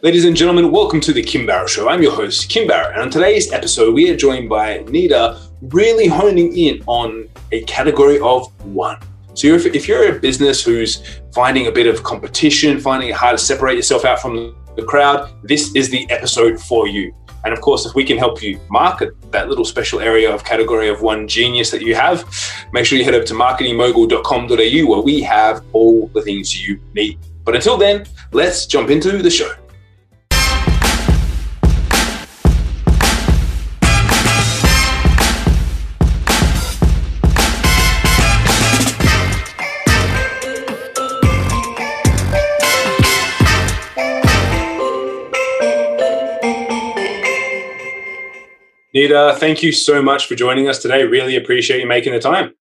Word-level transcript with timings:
Ladies 0.00 0.24
and 0.24 0.36
gentlemen, 0.36 0.70
welcome 0.70 1.00
to 1.00 1.12
the 1.12 1.20
Kim 1.20 1.44
Barrett 1.44 1.68
Show. 1.68 1.88
I'm 1.88 2.00
your 2.00 2.12
host, 2.12 2.48
Kim 2.48 2.68
Barrett, 2.68 2.92
and 2.92 3.02
on 3.02 3.10
today's 3.10 3.52
episode, 3.52 3.92
we 3.92 4.08
are 4.08 4.16
joined 4.16 4.48
by 4.48 4.78
Nida, 4.84 5.40
really 5.72 6.06
honing 6.06 6.56
in 6.56 6.84
on 6.86 7.28
a 7.50 7.62
category 7.64 8.20
of 8.20 8.46
one. 8.64 9.00
So, 9.34 9.48
if, 9.48 9.66
if 9.66 9.88
you're 9.88 10.16
a 10.16 10.20
business 10.20 10.62
who's 10.62 11.02
finding 11.34 11.66
a 11.66 11.72
bit 11.72 11.88
of 11.88 12.04
competition, 12.04 12.78
finding 12.78 13.08
it 13.08 13.16
hard 13.16 13.38
to 13.38 13.44
separate 13.44 13.74
yourself 13.74 14.04
out 14.04 14.20
from 14.20 14.54
the 14.76 14.84
crowd, 14.84 15.32
this 15.42 15.74
is 15.74 15.90
the 15.90 16.08
episode 16.12 16.60
for 16.60 16.86
you. 16.86 17.12
And 17.42 17.52
of 17.52 17.60
course, 17.60 17.84
if 17.84 17.96
we 17.96 18.04
can 18.04 18.18
help 18.18 18.40
you 18.40 18.60
market 18.70 19.20
that 19.32 19.48
little 19.48 19.64
special 19.64 19.98
area 19.98 20.32
of 20.32 20.44
category 20.44 20.88
of 20.88 21.02
one 21.02 21.26
genius 21.26 21.72
that 21.72 21.82
you 21.82 21.96
have, 21.96 22.24
make 22.72 22.86
sure 22.86 22.98
you 22.98 23.04
head 23.04 23.14
over 23.14 23.24
to 23.24 23.34
marketingmogul.com.au 23.34 24.90
where 24.90 25.00
we 25.00 25.22
have 25.22 25.64
all 25.72 26.06
the 26.14 26.22
things 26.22 26.64
you 26.64 26.80
need. 26.94 27.18
But 27.42 27.56
until 27.56 27.76
then, 27.76 28.06
let's 28.30 28.64
jump 28.64 28.90
into 28.90 29.18
the 29.18 29.30
show. 29.30 29.52
Nida, 48.94 49.36
thank 49.36 49.62
you 49.62 49.72
so 49.72 50.00
much 50.00 50.26
for 50.26 50.34
joining 50.34 50.68
us 50.68 50.80
today. 50.80 51.04
Really 51.04 51.36
appreciate 51.36 51.80
you 51.80 51.86
making 51.86 52.12
the 52.12 52.20
time. 52.20 52.52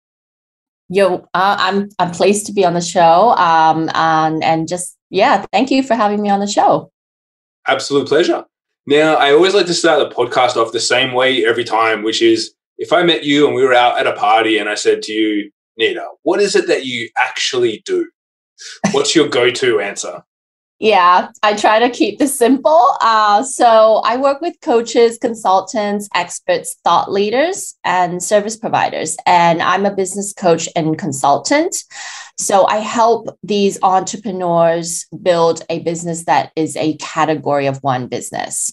Yo, 0.90 1.27
uh, 1.34 1.55
I'm 1.59 1.90
I'm 2.00 2.12
pleased 2.12 2.45
to 2.48 2.53
be 2.53 2.66
on 2.66 2.73
the 2.73 2.81
show. 2.81 3.31
Um, 3.31 3.90
and 3.94 4.44
and 4.44 4.67
just 4.67 4.98
yeah, 5.09 5.45
thank 5.52 5.72
you 5.72 5.84
for 5.84 5.95
having 5.95 6.22
me 6.22 6.30
on 6.30 6.40
the 6.40 6.48
show. 6.48 6.91
Absolute 7.67 8.08
pleasure. 8.08 8.45
Now, 8.86 9.16
I 9.16 9.34
always 9.34 9.53
like 9.53 9.66
to 9.66 9.73
start 9.73 10.00
the 10.00 10.16
podcast 10.16 10.55
off 10.55 10.72
the 10.72 10.80
same 10.80 11.14
way 11.14 11.45
every 11.45 11.66
time, 11.66 12.03
which 12.03 12.22
is 12.22 12.53
if 12.78 12.94
I 12.94 13.03
met 13.03 13.25
you 13.25 13.45
and 13.45 13.56
we 13.56 13.66
were 13.66 13.73
out 13.73 14.00
at 14.00 14.08
a 14.08 14.14
party 14.14 14.58
and 14.58 14.69
I 14.69 14.75
said 14.75 15.02
to 15.03 15.12
you, 15.12 15.52
Nida, 15.80 16.06
what 16.23 16.39
is 16.39 16.56
it 16.56 16.67
that 16.67 16.86
you 16.86 17.09
actually 17.17 17.81
do? 17.86 18.09
What's 18.91 19.16
your 19.16 19.28
go-to 19.28 19.81
answer? 19.81 20.23
Yeah, 20.80 21.30
I 21.42 21.56
try 21.56 21.80
to 21.80 21.89
keep 21.89 22.20
this 22.20 22.38
simple. 22.38 22.97
Uh, 23.02 23.42
so 23.42 24.02
I 24.06 24.17
work 24.17 24.42
with 24.42 24.56
coaches, 24.61 25.17
consultants, 25.17 26.08
experts, 26.14 26.75
thought 26.84 27.11
leaders, 27.11 27.75
and 27.84 28.22
service 28.22 28.56
providers. 28.56 29.17
And 29.25 29.61
I'm 29.64 29.88
a 29.88 29.95
business 29.95 30.34
coach 30.34 30.69
and 30.75 30.97
consultant. 30.97 31.75
So 32.38 32.67
I 32.67 32.78
help 32.78 33.28
these 33.42 33.80
entrepreneurs 33.81 35.08
build 35.23 35.66
a 35.69 35.80
business 35.80 36.25
that 36.25 36.52
is 36.56 36.75
a 36.75 36.95
category 36.97 37.66
of 37.66 37.78
one 37.78 38.08
business. 38.08 38.72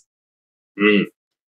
Mm. 0.79 1.05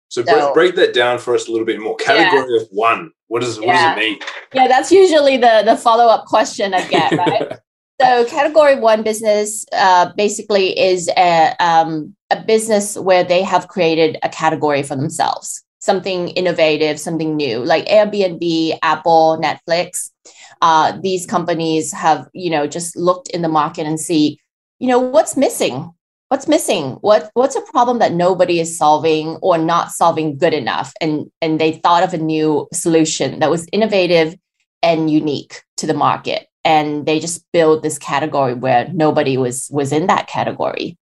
So, 0.08 0.23
so, 0.23 0.53
break 0.53 0.75
that 0.75 0.94
down 0.94 1.19
for 1.19 1.36
us 1.36 1.50
a 1.50 1.52
little 1.52 1.66
bit 1.66 1.81
more. 1.81 1.97
Category 1.97 2.56
yeah. 2.56 2.62
of 2.62 2.67
one. 2.72 3.12
What 3.28 3.42
does 3.42 3.58
yeah. 3.58 3.66
what 3.66 3.73
does 3.73 3.97
it 3.97 4.00
mean? 4.00 4.19
Yeah, 4.53 4.67
that's 4.67 4.92
usually 4.92 5.36
the 5.36 5.64
the 5.66 5.75
follow 5.75 6.06
up 6.06 6.25
question 6.25 6.73
I 6.73 6.88
get, 6.88 7.12
right? 7.17 7.59
So, 8.01 8.25
category 8.25 8.77
one 8.77 9.03
business 9.03 9.65
uh, 9.71 10.11
basically 10.17 10.77
is 10.77 11.09
a, 11.15 11.55
um, 11.61 12.13
a 12.29 12.41
business 12.41 12.97
where 12.97 13.23
they 13.23 13.41
have 13.41 13.69
created 13.69 14.17
a 14.21 14.27
category 14.27 14.83
for 14.83 14.97
themselves, 14.97 15.63
something 15.79 16.29
innovative, 16.29 16.99
something 16.99 17.38
new, 17.38 17.59
like 17.63 17.85
Airbnb, 17.85 18.77
Apple, 18.81 19.41
Netflix. 19.41 20.09
Uh, 20.61 20.97
these 21.01 21.25
companies 21.25 21.93
have, 21.93 22.27
you 22.33 22.49
know, 22.49 22.67
just 22.67 22.97
looked 22.97 23.29
in 23.29 23.41
the 23.41 23.47
market 23.47 23.88
and 23.88 23.99
see, 23.99 24.39
you 24.79 24.89
know, 24.89 24.99
what's 24.99 25.38
missing. 25.38 25.91
What's 26.27 26.47
missing? 26.49 26.97
What 27.01 27.29
what's 27.33 27.55
a 27.55 27.61
problem 27.61 27.99
that 27.99 28.11
nobody 28.11 28.59
is 28.59 28.77
solving 28.77 29.38
or 29.41 29.57
not 29.57 29.91
solving 29.91 30.38
good 30.38 30.55
enough? 30.55 30.91
And 30.99 31.31
and 31.39 31.61
they 31.61 31.73
thought 31.73 32.03
of 32.03 32.13
a 32.13 32.17
new 32.17 32.67
solution 32.73 33.39
that 33.39 33.51
was 33.51 33.67
innovative 33.71 34.35
and 34.81 35.09
unique 35.09 35.61
to 35.78 35.88
the 35.88 35.94
market 35.94 36.47
and 36.66 37.06
they 37.06 37.20
just 37.20 37.46
build 37.53 37.84
this 37.84 38.00
category 38.00 38.56
where 38.56 38.90
nobody 38.92 39.38
was 39.38 39.70
was 39.72 39.94
in 39.94 40.08
that 40.08 40.28
category. 40.28 40.98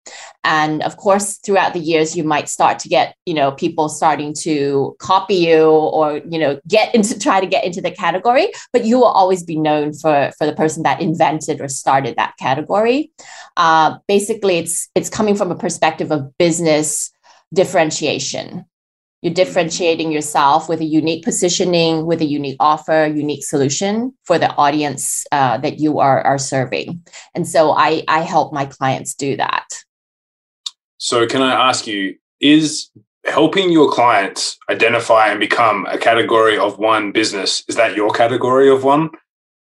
And 0.44 0.82
of 0.82 0.96
course 0.96 1.38
throughout 1.38 1.72
the 1.72 1.78
years 1.78 2.16
you 2.16 2.24
might 2.24 2.48
start 2.48 2.80
to 2.80 2.88
get 2.88 3.14
you 3.24 3.32
know 3.32 3.52
people 3.52 3.88
starting 3.88 4.34
to 4.40 4.96
copy 4.98 5.36
you 5.36 5.64
or 5.70 6.20
you 6.28 6.38
know 6.38 6.60
get 6.66 6.94
into 6.96 7.18
try 7.18 7.40
to 7.40 7.46
get 7.46 7.64
into 7.64 7.80
the 7.80 7.92
category 7.92 8.48
but 8.72 8.84
you 8.84 8.98
will 8.98 9.14
always 9.20 9.44
be 9.44 9.56
known 9.56 9.94
for 9.94 10.32
for 10.36 10.46
the 10.46 10.54
person 10.54 10.82
that 10.82 11.00
invented 11.00 11.60
or 11.60 11.68
started 11.68 12.16
that 12.16 12.34
category. 12.38 13.12
Uh, 13.56 13.98
basically 14.08 14.58
it's 14.58 14.88
it's 14.94 15.08
coming 15.08 15.36
from 15.36 15.52
a 15.52 15.56
perspective 15.56 16.10
of 16.10 16.36
business 16.38 17.12
differentiation 17.54 18.64
you're 19.22 19.32
differentiating 19.32 20.10
yourself 20.10 20.68
with 20.68 20.80
a 20.80 20.84
unique 20.84 21.24
positioning, 21.24 22.06
with 22.06 22.20
a 22.20 22.24
unique 22.24 22.56
offer, 22.58 23.06
unique 23.06 23.44
solution 23.44 24.12
for 24.24 24.36
the 24.36 24.52
audience 24.56 25.24
uh, 25.30 25.58
that 25.58 25.78
you 25.78 26.00
are, 26.00 26.20
are 26.22 26.38
serving. 26.38 27.06
And 27.34 27.46
so 27.48 27.70
I, 27.70 28.02
I 28.08 28.20
help 28.20 28.52
my 28.52 28.66
clients 28.66 29.14
do 29.14 29.36
that. 29.36 29.66
So, 30.98 31.26
can 31.26 31.42
I 31.42 31.68
ask 31.68 31.86
you, 31.86 32.16
is 32.40 32.90
helping 33.24 33.70
your 33.70 33.90
clients 33.90 34.58
identify 34.68 35.28
and 35.28 35.38
become 35.40 35.86
a 35.86 35.98
category 35.98 36.58
of 36.58 36.78
one 36.78 37.12
business, 37.12 37.64
is 37.68 37.76
that 37.76 37.96
your 37.96 38.10
category 38.10 38.68
of 38.68 38.84
one? 38.84 39.10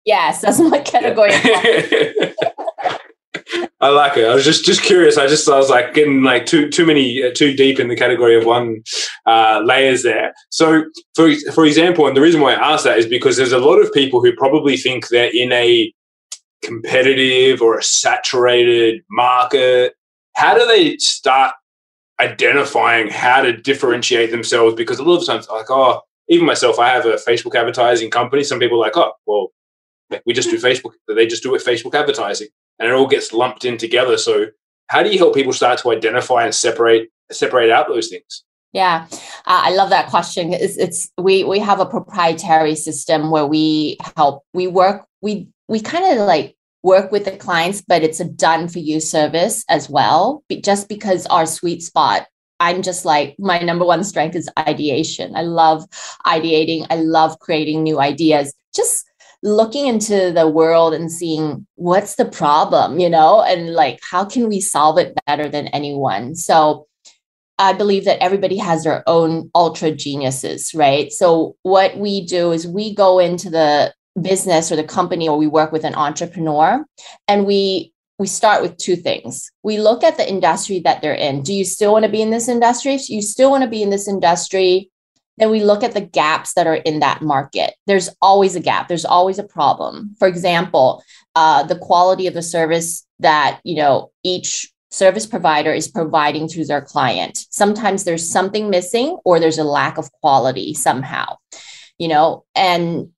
Yes, 0.05 0.41
that's 0.41 0.60
my 0.60 0.78
category. 0.78 1.31
Yeah. 1.33 2.33
I 3.81 3.88
like 3.88 4.16
it. 4.16 4.26
I 4.26 4.34
was 4.34 4.44
just 4.44 4.65
just 4.65 4.82
curious. 4.82 5.16
I 5.16 5.26
just 5.26 5.48
I 5.48 5.56
was 5.56 5.71
like 5.71 5.94
getting 5.94 6.22
like 6.22 6.47
too 6.47 6.69
too 6.69 6.84
many 6.87 7.22
uh, 7.22 7.32
too 7.34 7.54
deep 7.54 7.81
in 7.81 7.88
the 7.88 7.97
category 7.97 8.37
of 8.37 8.44
one 8.44 8.82
uh, 9.26 9.62
layers 9.65 10.03
there. 10.03 10.34
So 10.50 10.84
for 11.15 11.32
for 11.54 11.65
example, 11.65 12.06
and 12.06 12.16
the 12.16 12.21
reason 12.21 12.41
why 12.41 12.54
I 12.54 12.72
ask 12.72 12.84
that 12.84 12.98
is 12.98 13.06
because 13.06 13.37
there's 13.37 13.53
a 13.53 13.59
lot 13.59 13.78
of 13.78 13.93
people 13.93 14.22
who 14.22 14.34
probably 14.37 14.76
think 14.76 15.09
they're 15.09 15.31
in 15.32 15.53
a 15.53 15.93
competitive 16.62 17.62
or 17.62 17.78
a 17.78 17.82
saturated 17.82 19.03
market. 19.10 19.94
How 20.37 20.56
do 20.56 20.66
they 20.66 20.97
start 20.98 21.54
identifying 22.21 23.09
how 23.09 23.42
to 23.42 23.56
differentiate 23.56 24.31
themselves? 24.31 24.75
Because 24.75 24.98
a 24.98 25.04
lot 25.04 25.21
of 25.21 25.27
times, 25.27 25.48
like 25.48 25.71
oh, 25.71 26.03
even 26.28 26.47
myself, 26.47 26.78
I 26.78 26.91
have 26.91 27.06
a 27.06 27.15
Facebook 27.15 27.54
advertising 27.54 28.10
company. 28.10 28.44
Some 28.44 28.59
people 28.59 28.77
are 28.77 28.87
like 28.87 28.97
oh, 28.97 29.12
well, 29.27 29.48
we 30.27 30.34
just 30.34 30.50
do 30.50 30.59
Facebook. 30.59 30.92
They 31.09 31.27
just 31.27 31.42
do 31.42 31.54
it 31.54 31.65
Facebook 31.65 31.94
advertising 31.94 32.48
and 32.80 32.88
it 32.88 32.94
all 32.94 33.06
gets 33.06 33.32
lumped 33.32 33.64
in 33.64 33.76
together. 33.76 34.16
So 34.16 34.46
how 34.88 35.04
do 35.04 35.10
you 35.10 35.18
help 35.18 35.34
people 35.34 35.52
start 35.52 35.78
to 35.80 35.92
identify 35.92 36.44
and 36.44 36.54
separate 36.54 37.10
separate 37.30 37.70
out 37.70 37.86
those 37.86 38.08
things? 38.08 38.44
Yeah, 38.72 39.06
uh, 39.10 39.20
I 39.46 39.70
love 39.74 39.91
that 39.91 40.10
question. 40.10 40.52
It's, 40.52 40.76
it's 40.76 41.10
we 41.18 41.44
we 41.44 41.60
have 41.60 41.78
a 41.78 41.86
proprietary 41.86 42.74
system 42.74 43.30
where 43.30 43.46
we 43.46 43.98
help 44.16 44.42
we 44.54 44.66
work 44.66 45.06
we 45.20 45.48
we 45.68 45.80
kind 45.80 46.18
of 46.18 46.26
like 46.26 46.56
work 46.82 47.12
with 47.12 47.26
the 47.26 47.36
clients, 47.36 47.82
but 47.82 48.02
it's 48.02 48.20
a 48.20 48.24
done 48.24 48.66
for 48.66 48.78
you 48.78 49.00
service 49.00 49.64
as 49.68 49.91
well. 49.91 50.42
But 50.48 50.64
Just 50.64 50.88
because 50.88 51.26
our 51.26 51.47
sweet 51.47 51.82
spot 51.82 52.26
I'm 52.60 52.82
just 52.82 53.06
like, 53.06 53.34
my 53.38 53.58
number 53.60 53.86
one 53.86 54.04
strength 54.04 54.36
is 54.36 54.48
ideation. 54.58 55.34
I 55.34 55.42
love 55.42 55.86
ideating. 56.26 56.86
I 56.91 56.97
love 56.97 57.38
creating 57.38 57.82
new 57.82 57.98
ideas. 57.98 58.52
Just 58.74 59.09
looking 59.43 59.87
into 59.87 60.33
the 60.33 60.49
world 60.49 60.95
and 60.95 61.11
seeing 61.11 61.67
what's 61.77 62.17
the 62.17 62.25
problem, 62.25 62.99
you 62.99 63.09
know, 63.09 63.43
and 63.43 63.73
like 63.73 63.99
how 64.03 64.25
can 64.25 64.49
we 64.49 64.61
solve 64.61 64.99
it 64.99 65.15
better 65.27 65.49
than 65.49 65.69
anyone. 65.69 66.34
So 66.34 66.87
I 67.59 67.73
believe 67.73 68.05
that 68.06 68.23
everybody 68.23 68.56
has 68.56 68.84
their 68.84 69.03
own 69.06 69.51
ultra 69.55 69.91
geniuses, 69.93 70.73
right? 70.75 71.12
So 71.12 71.56
what 71.62 71.97
we 71.99 72.25
do 72.25 72.53
is 72.53 72.67
we 72.67 72.95
go 72.95 73.19
into 73.19 73.51
the 73.51 73.95
business 74.21 74.73
or 74.73 74.77
the 74.77 74.84
company 74.84 75.28
or 75.28 75.37
we 75.37 75.47
work 75.47 75.72
with 75.72 75.84
an 75.84 75.95
entrepreneur 75.95 76.84
and 77.28 77.47
we 77.47 77.93
we 78.19 78.27
start 78.27 78.61
with 78.61 78.77
two 78.77 78.97
things. 78.97 79.51
We 79.62 79.78
look 79.78 80.05
at 80.05 80.19
the 80.19 80.28
industry 80.28 80.81
that 80.81 81.01
they're 81.01 81.15
in. 81.15 81.41
Do 81.41 81.55
you 81.55 81.65
still 81.65 81.93
want 81.93 82.05
to 82.05 82.10
be 82.10 82.21
in 82.21 82.28
this 82.28 82.48
industry? 82.48 82.95
If 82.95 83.09
you 83.09 83.22
still 83.22 83.51
want 83.51 83.65
to 83.65 83.71
be 83.71 83.83
in 83.83 83.89
this 83.89 84.07
industry, 84.07 84.90
then 85.41 85.51
we 85.51 85.65
look 85.65 85.83
at 85.83 85.95
the 85.95 86.03
gaps 86.03 86.53
that 86.54 86.66
are 86.66 86.77
in 86.77 87.01
that 87.01 87.22
market. 87.22 87.75
There's 87.87 88.10
always 88.21 88.57
a 88.57 88.60
gap. 88.60 88.89
There's 88.89 89.07
always 89.07 89.39
a 89.39 89.45
problem. 89.45 90.15
For 90.19 90.28
example, 90.28 91.03
uh, 91.34 91.63
the 91.63 91.78
quality 91.78 92.27
of 92.27 92.34
the 92.34 92.42
service 92.42 93.07
that 93.21 93.60
you 93.65 93.77
know 93.77 94.13
each 94.22 94.71
service 94.91 95.25
provider 95.25 95.72
is 95.72 95.89
providing 95.89 96.48
to 96.48 96.65
their 96.65 96.83
client. 96.83 97.47
Sometimes 97.51 98.04
there's 98.04 98.28
something 98.31 98.69
missing, 98.69 99.19
or 99.25 99.41
there's 99.41 99.59
a 99.59 99.65
lack 99.65 99.97
of 99.97 100.13
quality 100.13 100.75
somehow. 100.75 101.37
You 101.98 102.09
know, 102.09 102.45
and 102.54 103.10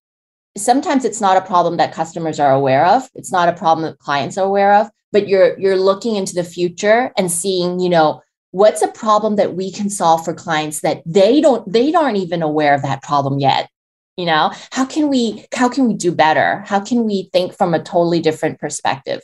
sometimes 0.56 1.04
it's 1.04 1.20
not 1.20 1.36
a 1.36 1.46
problem 1.46 1.78
that 1.78 1.92
customers 1.92 2.38
are 2.38 2.52
aware 2.52 2.86
of. 2.86 3.08
It's 3.14 3.32
not 3.32 3.48
a 3.48 3.52
problem 3.52 3.84
that 3.84 3.98
clients 3.98 4.38
are 4.38 4.46
aware 4.46 4.74
of. 4.74 4.90
But 5.10 5.28
you're 5.28 5.58
you're 5.58 5.76
looking 5.76 6.16
into 6.16 6.34
the 6.34 6.44
future 6.44 7.12
and 7.18 7.30
seeing, 7.30 7.80
you 7.80 7.90
know, 7.90 8.22
what's 8.52 8.82
a 8.82 8.88
problem 8.88 9.36
that 9.36 9.54
we 9.54 9.70
can 9.70 9.90
solve 9.90 10.24
for 10.24 10.32
clients 10.32 10.80
that 10.80 11.02
they 11.04 11.40
don't 11.40 11.70
they 11.70 11.92
aren't 11.92 12.16
even 12.16 12.42
aware 12.42 12.74
of 12.74 12.82
that 12.82 13.02
problem 13.02 13.38
yet 13.38 13.68
you 14.16 14.26
know? 14.26 14.52
How 14.72 14.84
can 14.84 15.08
we 15.08 15.46
how 15.54 15.68
can 15.68 15.88
we 15.88 15.94
do 15.94 16.12
better? 16.12 16.60
How 16.66 16.80
can 16.80 17.04
we 17.04 17.30
think 17.32 17.56
from 17.56 17.74
a 17.74 17.82
totally 17.82 18.20
different 18.20 18.60
perspective? 18.60 19.22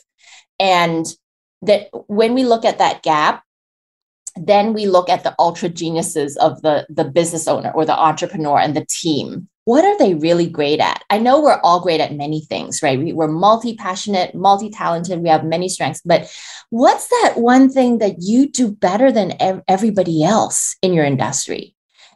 And 0.59 1.05
that 1.61 1.89
when 2.07 2.33
we 2.33 2.43
look 2.43 2.65
at 2.65 2.79
that 2.79 3.03
gap 3.03 3.43
then 4.35 4.73
we 4.73 4.85
look 4.85 5.09
at 5.09 5.23
the 5.23 5.35
ultra 5.37 5.67
geniuses 5.67 6.37
of 6.37 6.61
the 6.61 6.85
the 6.89 7.03
business 7.03 7.47
owner 7.47 7.71
or 7.71 7.83
the 7.83 7.97
entrepreneur 7.97 8.57
and 8.59 8.75
the 8.75 8.85
team 8.89 9.49
what 9.69 9.85
are 9.85 9.97
they 9.99 10.15
really 10.15 10.49
great 10.49 10.79
at? 10.79 11.03
I 11.11 11.19
know 11.19 11.39
we're 11.39 11.61
all 11.61 11.79
great 11.79 12.01
at 12.01 12.15
many 12.15 12.41
things 12.41 12.81
right? 12.81 12.97
We, 12.97 13.13
we're 13.13 13.27
multi-passionate 13.27 14.33
multi-talented 14.33 15.21
we 15.21 15.29
have 15.29 15.45
many 15.45 15.69
strengths 15.69 16.01
but 16.03 16.21
what's 16.71 17.07
that 17.09 17.33
one 17.35 17.69
thing 17.69 17.99
that 17.99 18.15
you 18.19 18.49
do 18.49 18.71
better 18.71 19.11
than 19.11 19.39
ev- 19.39 19.61
everybody 19.67 20.23
else 20.23 20.75
in 20.81 20.93
your 20.93 21.05
industry? 21.05 21.75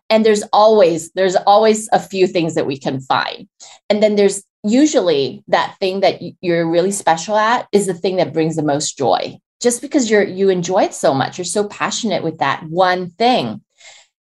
And 0.09 0.25
there's 0.25 0.43
always 0.51 1.11
there's 1.11 1.35
always 1.35 1.89
a 1.91 1.99
few 1.99 2.25
things 2.25 2.55
that 2.55 2.65
we 2.65 2.77
can 2.77 2.99
find. 3.01 3.47
And 3.89 4.01
then 4.01 4.15
there's 4.15 4.43
usually 4.63 5.43
that 5.47 5.75
thing 5.79 5.99
that 5.99 6.21
you're 6.41 6.69
really 6.69 6.91
special 6.91 7.37
at 7.37 7.67
is 7.71 7.85
the 7.85 7.93
thing 7.93 8.15
that 8.17 8.33
brings 8.33 8.55
the 8.55 8.63
most 8.63 8.97
joy. 8.97 9.37
Just 9.61 9.81
because 9.81 10.09
you're 10.09 10.23
you 10.23 10.49
enjoy 10.49 10.83
it 10.83 10.93
so 10.93 11.13
much 11.13 11.37
you're 11.37 11.45
so 11.45 11.67
passionate 11.67 12.23
with 12.23 12.39
that 12.39 12.63
one 12.69 13.11
thing 13.11 13.61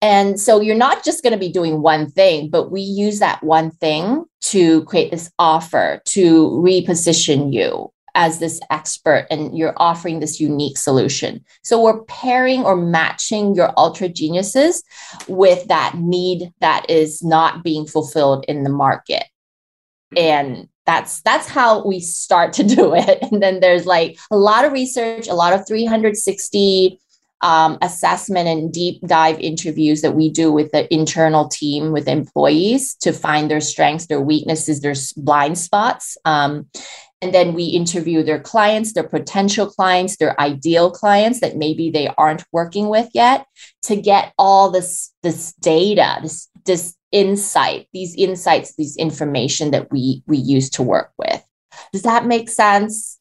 and 0.02 0.40
so 0.40 0.60
you're 0.60 0.74
not 0.74 1.04
just 1.04 1.22
going 1.22 1.32
to 1.32 1.38
be 1.38 1.52
doing 1.52 1.82
one 1.82 2.10
thing 2.10 2.48
but 2.50 2.70
we 2.70 2.80
use 2.80 3.18
that 3.18 3.42
one 3.42 3.70
thing 3.70 4.24
to 4.40 4.84
create 4.84 5.10
this 5.10 5.30
offer 5.38 6.00
to 6.06 6.50
reposition 6.50 7.52
you 7.52 7.90
as 8.14 8.38
this 8.38 8.60
expert 8.70 9.26
and 9.30 9.56
you're 9.56 9.74
offering 9.76 10.20
this 10.20 10.40
unique 10.40 10.76
solution. 10.76 11.44
So 11.62 11.80
we're 11.80 12.02
pairing 12.04 12.64
or 12.64 12.76
matching 12.76 13.54
your 13.54 13.72
ultra 13.76 14.08
geniuses 14.08 14.82
with 15.28 15.66
that 15.68 15.96
need 15.96 16.52
that 16.60 16.88
is 16.88 17.22
not 17.22 17.62
being 17.62 17.86
fulfilled 17.86 18.44
in 18.48 18.64
the 18.64 18.70
market. 18.70 19.24
And 20.16 20.68
that's 20.86 21.20
that's 21.22 21.46
how 21.46 21.86
we 21.86 22.00
start 22.00 22.52
to 22.54 22.64
do 22.76 22.94
it 22.94 23.18
and 23.30 23.40
then 23.40 23.60
there's 23.60 23.86
like 23.86 24.18
a 24.32 24.36
lot 24.36 24.64
of 24.64 24.72
research 24.72 25.28
a 25.28 25.34
lot 25.34 25.52
of 25.52 25.64
360 25.68 26.98
um, 27.42 27.78
assessment 27.82 28.48
and 28.48 28.72
deep 28.72 29.00
dive 29.06 29.38
interviews 29.40 30.02
that 30.02 30.14
we 30.14 30.30
do 30.30 30.52
with 30.52 30.70
the 30.72 30.92
internal 30.92 31.48
team 31.48 31.92
with 31.92 32.08
employees 32.08 32.94
to 32.96 33.12
find 33.12 33.50
their 33.50 33.60
strengths 33.60 34.06
their 34.06 34.20
weaknesses 34.20 34.80
their 34.80 34.94
blind 35.16 35.58
spots 35.58 36.16
um, 36.24 36.66
and 37.22 37.34
then 37.34 37.52
we 37.52 37.64
interview 37.64 38.22
their 38.22 38.40
clients 38.40 38.92
their 38.92 39.08
potential 39.08 39.66
clients 39.66 40.16
their 40.16 40.38
ideal 40.40 40.90
clients 40.90 41.40
that 41.40 41.56
maybe 41.56 41.90
they 41.90 42.08
aren't 42.18 42.44
working 42.52 42.88
with 42.88 43.08
yet 43.14 43.46
to 43.82 43.96
get 43.96 44.32
all 44.38 44.70
this 44.70 45.12
this 45.22 45.52
data 45.54 46.18
this 46.22 46.48
this 46.64 46.94
insight, 47.12 47.88
these 47.92 48.14
insights, 48.14 48.74
these 48.76 48.96
information 48.96 49.70
that 49.72 49.90
we 49.90 50.22
we 50.26 50.38
use 50.38 50.70
to 50.70 50.82
work 50.82 51.12
with. 51.18 51.44
Does 51.92 52.02
that 52.02 52.26
make 52.26 52.48
sense? 52.48 53.18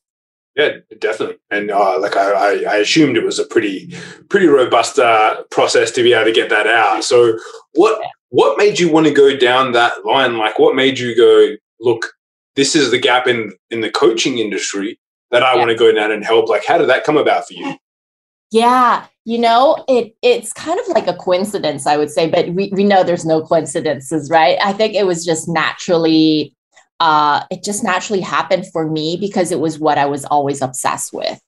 Yeah, 0.60 0.80
definitely. 1.00 1.38
And 1.50 1.72
uh, 1.72 2.02
like 2.02 2.18
I, 2.18 2.66
I, 2.66 2.76
assumed 2.78 3.16
it 3.16 3.24
was 3.24 3.40
a 3.40 3.46
pretty 3.46 3.96
pretty 4.30 4.48
robust 4.48 5.00
uh, 5.00 5.44
process 5.52 5.90
to 5.92 6.04
be 6.04 6.12
able 6.12 6.26
to 6.26 6.34
get 6.34 6.50
that 6.50 6.68
out. 6.68 7.06
So 7.06 7.38
what 7.76 8.02
what 8.28 8.58
made 8.58 8.78
you 8.78 8.92
want 8.92 9.08
to 9.08 9.14
go 9.14 9.38
down 9.38 9.72
that 9.72 10.06
line? 10.06 10.38
Like 10.38 10.60
what 10.60 10.76
made 10.76 11.00
you 11.00 11.16
go, 11.16 11.56
look, 11.80 12.08
this 12.58 12.76
is 12.76 12.92
the 12.92 13.00
gap 13.00 13.26
in 13.26 13.54
in 13.70 13.80
the 13.80 13.90
coaching 13.90 14.40
industry 14.40 15.00
that 15.32 15.44
I 15.44 15.54
yeah. 15.54 15.60
want 15.60 15.70
to 15.70 15.78
go 15.78 15.94
down 15.94 16.12
and 16.12 16.26
help. 16.26 16.50
Like 16.50 16.66
how 16.66 16.78
did 16.78 16.90
that 16.90 17.06
come 17.06 17.16
about 17.16 17.48
for 17.48 17.54
you? 17.54 17.78
Yeah, 18.52 19.06
you 19.24 19.38
know, 19.38 19.82
it 19.88 20.14
it's 20.22 20.52
kind 20.52 20.78
of 20.78 20.90
like 20.90 21.08
a 21.08 21.14
coincidence, 21.14 21.88
I 21.88 21.96
would 21.96 22.10
say, 22.10 22.30
but 22.30 22.50
we, 22.50 22.70
we 22.74 22.84
know 22.84 23.06
there's 23.06 23.26
no 23.26 23.42
coincidences, 23.42 24.30
right? 24.30 24.58
I 24.62 24.74
think 24.74 24.94
it 24.94 25.06
was 25.06 25.24
just 25.24 25.48
naturally 25.48 26.54
uh 27.00 27.44
it 27.52 27.64
just 27.64 27.84
naturally 27.84 28.22
happened 28.22 28.66
for 28.72 28.90
me 28.90 29.18
because 29.20 29.52
it 29.52 29.60
was 29.60 29.80
what 29.80 29.98
I 29.98 30.06
was 30.06 30.26
always 30.26 30.62
obsessed 30.62 31.14
with. 31.14 31.40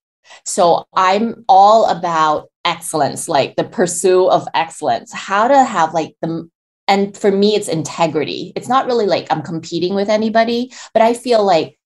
So 0.45 0.85
I'm 0.93 1.43
all 1.49 1.89
about 1.89 2.49
excellence, 2.63 3.27
like 3.27 3.55
the 3.55 3.63
pursuit 3.63 4.29
of 4.29 4.47
excellence, 4.53 5.11
how 5.13 5.47
to 5.47 5.63
have 5.63 5.93
like 5.93 6.15
the 6.21 6.49
and 6.87 7.15
for 7.15 7.31
me 7.31 7.55
it's 7.55 7.67
integrity. 7.67 8.53
It's 8.55 8.69
not 8.69 8.85
really 8.85 9.05
like 9.05 9.27
I'm 9.31 9.41
competing 9.41 9.95
with 9.95 10.09
anybody, 10.09 10.71
but 10.93 11.01
I 11.01 11.13
feel 11.13 11.43
like 11.45 11.77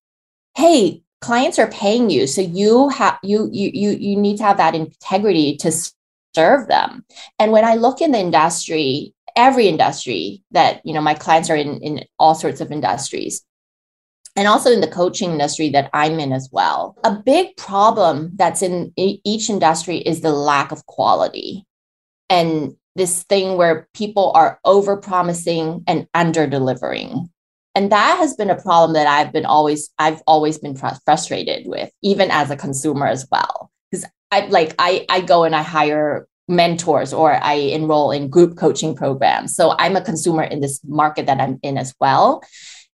hey, 0.55 1.03
clients 1.25 1.57
are 1.57 1.71
paying 1.71 2.09
you 2.09 2.27
so 2.27 2.41
you 2.41 2.89
have 2.89 3.17
you 3.23 3.49
you 3.51 3.71
you 3.73 3.89
you 3.91 4.15
need 4.15 4.37
to 4.37 4.43
have 4.43 4.57
that 4.57 4.75
integrity 4.75 5.57
to 5.57 5.71
serve 6.35 6.67
them 6.67 7.03
and 7.39 7.51
when 7.51 7.65
i 7.65 7.73
look 7.73 7.99
in 7.99 8.11
the 8.11 8.19
industry 8.19 9.11
every 9.35 9.67
industry 9.67 10.43
that 10.51 10.81
you 10.85 10.93
know 10.93 11.01
my 11.01 11.13
clients 11.15 11.49
are 11.49 11.55
in 11.55 11.79
in 11.81 12.03
all 12.19 12.35
sorts 12.35 12.61
of 12.61 12.71
industries 12.71 13.41
and 14.35 14.47
also 14.47 14.71
in 14.71 14.81
the 14.81 14.87
coaching 14.87 15.31
industry 15.31 15.69
that 15.69 15.89
i'm 15.93 16.19
in 16.19 16.31
as 16.31 16.49
well. 16.51 16.97
A 17.03 17.15
big 17.15 17.55
problem 17.57 18.31
that's 18.35 18.61
in 18.61 18.93
each 18.97 19.49
industry 19.49 19.97
is 19.97 20.21
the 20.21 20.31
lack 20.31 20.71
of 20.71 20.85
quality 20.85 21.65
and 22.29 22.75
this 22.95 23.23
thing 23.23 23.57
where 23.57 23.87
people 23.93 24.31
are 24.35 24.59
over 24.63 24.97
promising 24.97 25.83
and 25.87 26.07
under 26.13 26.47
delivering 26.47 27.29
and 27.75 27.91
that 27.91 28.17
has 28.17 28.35
been 28.35 28.49
a 28.49 28.61
problem 28.61 28.93
that 28.93 29.07
i've 29.07 29.33
been 29.33 29.45
always 29.45 29.89
i've 29.99 30.21
always 30.25 30.57
been 30.57 30.75
fr- 30.75 30.87
frustrated 31.03 31.67
with 31.67 31.91
even 32.01 32.31
as 32.31 32.49
a 32.49 32.55
consumer 32.55 33.05
as 33.05 33.27
well. 33.31 33.71
Because 33.91 34.05
i 34.31 34.47
like 34.47 34.73
i 34.79 35.05
i 35.09 35.21
go 35.21 35.43
and 35.43 35.55
i 35.55 35.61
hire 35.61 36.27
mentors 36.47 37.11
or 37.11 37.33
i 37.43 37.53
enroll 37.53 38.11
in 38.11 38.29
group 38.29 38.57
coaching 38.57 38.95
programs. 38.95 39.55
So 39.55 39.75
i'm 39.77 39.95
a 39.95 40.01
consumer 40.01 40.43
in 40.43 40.61
this 40.61 40.79
market 40.85 41.25
that 41.27 41.39
i'm 41.39 41.59
in 41.61 41.77
as 41.77 41.93
well 41.99 42.41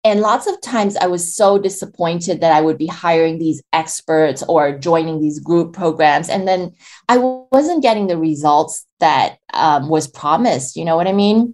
and 0.10 0.22
lots 0.22 0.48
of 0.48 0.60
times 0.62 0.98
i 0.98 1.08
was 1.08 1.36
so 1.36 1.58
disappointed 1.58 2.42
that 2.42 2.52
i 2.52 2.62
would 2.62 2.78
be 2.78 2.88
hiring 2.88 3.40
these 3.40 3.62
experts 3.72 4.44
or 4.50 4.78
joining 4.78 5.22
these 5.22 5.40
group 5.40 5.74
programs 5.74 6.30
and 6.30 6.48
then 6.48 6.72
i 7.08 7.18
wasn't 7.52 7.82
getting 7.82 8.08
the 8.08 8.18
results 8.18 8.86
that 9.00 9.38
um, 9.54 9.88
was 9.88 10.08
promised 10.08 10.76
you 10.76 10.84
know 10.84 10.96
what 10.96 11.08
i 11.08 11.14
mean 11.14 11.54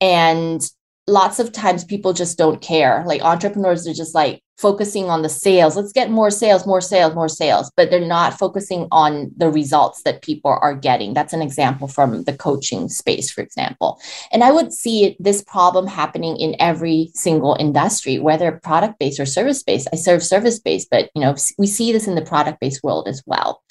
and 0.00 0.70
lots 1.08 1.38
of 1.38 1.50
times 1.52 1.84
people 1.84 2.12
just 2.12 2.38
don't 2.38 2.60
care. 2.60 3.02
Like 3.06 3.22
entrepreneurs 3.22 3.88
are 3.88 3.94
just 3.94 4.14
like 4.14 4.42
focusing 4.58 5.08
on 5.08 5.22
the 5.22 5.28
sales. 5.28 5.76
Let's 5.76 5.92
get 5.92 6.10
more 6.10 6.30
sales, 6.30 6.66
more 6.66 6.80
sales, 6.80 7.14
more 7.14 7.28
sales, 7.28 7.70
but 7.76 7.90
they're 7.90 8.00
not 8.00 8.38
focusing 8.38 8.88
on 8.90 9.30
the 9.36 9.50
results 9.50 10.02
that 10.02 10.22
people 10.22 10.58
are 10.60 10.74
getting. 10.74 11.14
That's 11.14 11.32
an 11.32 11.42
example 11.42 11.86
from 11.86 12.24
the 12.24 12.36
coaching 12.36 12.88
space, 12.88 13.30
for 13.30 13.40
example. 13.40 14.00
And 14.32 14.42
I 14.42 14.50
would 14.50 14.72
see 14.72 15.16
this 15.20 15.42
problem 15.42 15.86
happening 15.86 16.36
in 16.36 16.56
every 16.58 17.10
single 17.14 17.56
industry, 17.58 18.18
whether 18.18 18.52
product 18.52 18.98
based 18.98 19.20
or 19.20 19.26
service 19.26 19.62
based. 19.62 19.88
I 19.92 19.96
serve 19.96 20.24
service 20.24 20.58
based, 20.58 20.88
but 20.90 21.10
you 21.14 21.22
know, 21.22 21.36
we 21.56 21.68
see 21.68 21.92
this 21.92 22.08
in 22.08 22.16
the 22.16 22.22
product 22.22 22.58
based 22.60 22.82
world 22.82 23.06
as 23.06 23.22
well. 23.26 23.62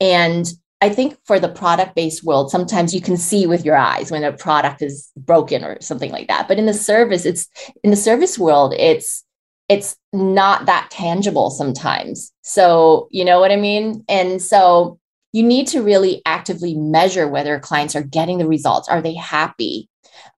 And 0.00 0.52
I 0.80 0.88
think 0.90 1.16
for 1.24 1.38
the 1.38 1.48
product 1.48 1.94
based 1.94 2.24
world, 2.24 2.50
sometimes 2.50 2.92
you 2.92 3.00
can 3.00 3.16
see 3.16 3.46
with 3.46 3.64
your 3.64 3.76
eyes 3.76 4.10
when 4.10 4.24
a 4.24 4.32
product 4.32 4.82
is 4.82 5.10
broken 5.16 5.64
or 5.64 5.80
something 5.80 6.10
like 6.10 6.26
that. 6.28 6.48
But 6.48 6.58
in 6.58 6.66
the 6.66 6.74
service, 6.74 7.24
it's 7.24 7.48
in 7.84 7.90
the 7.90 7.96
service 7.96 8.38
world, 8.38 8.74
it's 8.74 9.24
it's 9.68 9.96
not 10.12 10.66
that 10.66 10.88
tangible 10.90 11.50
sometimes. 11.50 12.32
So, 12.42 13.08
you 13.10 13.24
know 13.24 13.40
what 13.40 13.50
I 13.50 13.56
mean? 13.56 14.04
And 14.08 14.40
so 14.40 14.98
you 15.32 15.42
need 15.42 15.66
to 15.68 15.82
really 15.82 16.22
actively 16.26 16.74
measure 16.74 17.26
whether 17.26 17.58
clients 17.58 17.96
are 17.96 18.02
getting 18.02 18.38
the 18.38 18.46
results. 18.46 18.88
Are 18.88 19.02
they 19.02 19.14
happy? 19.14 19.88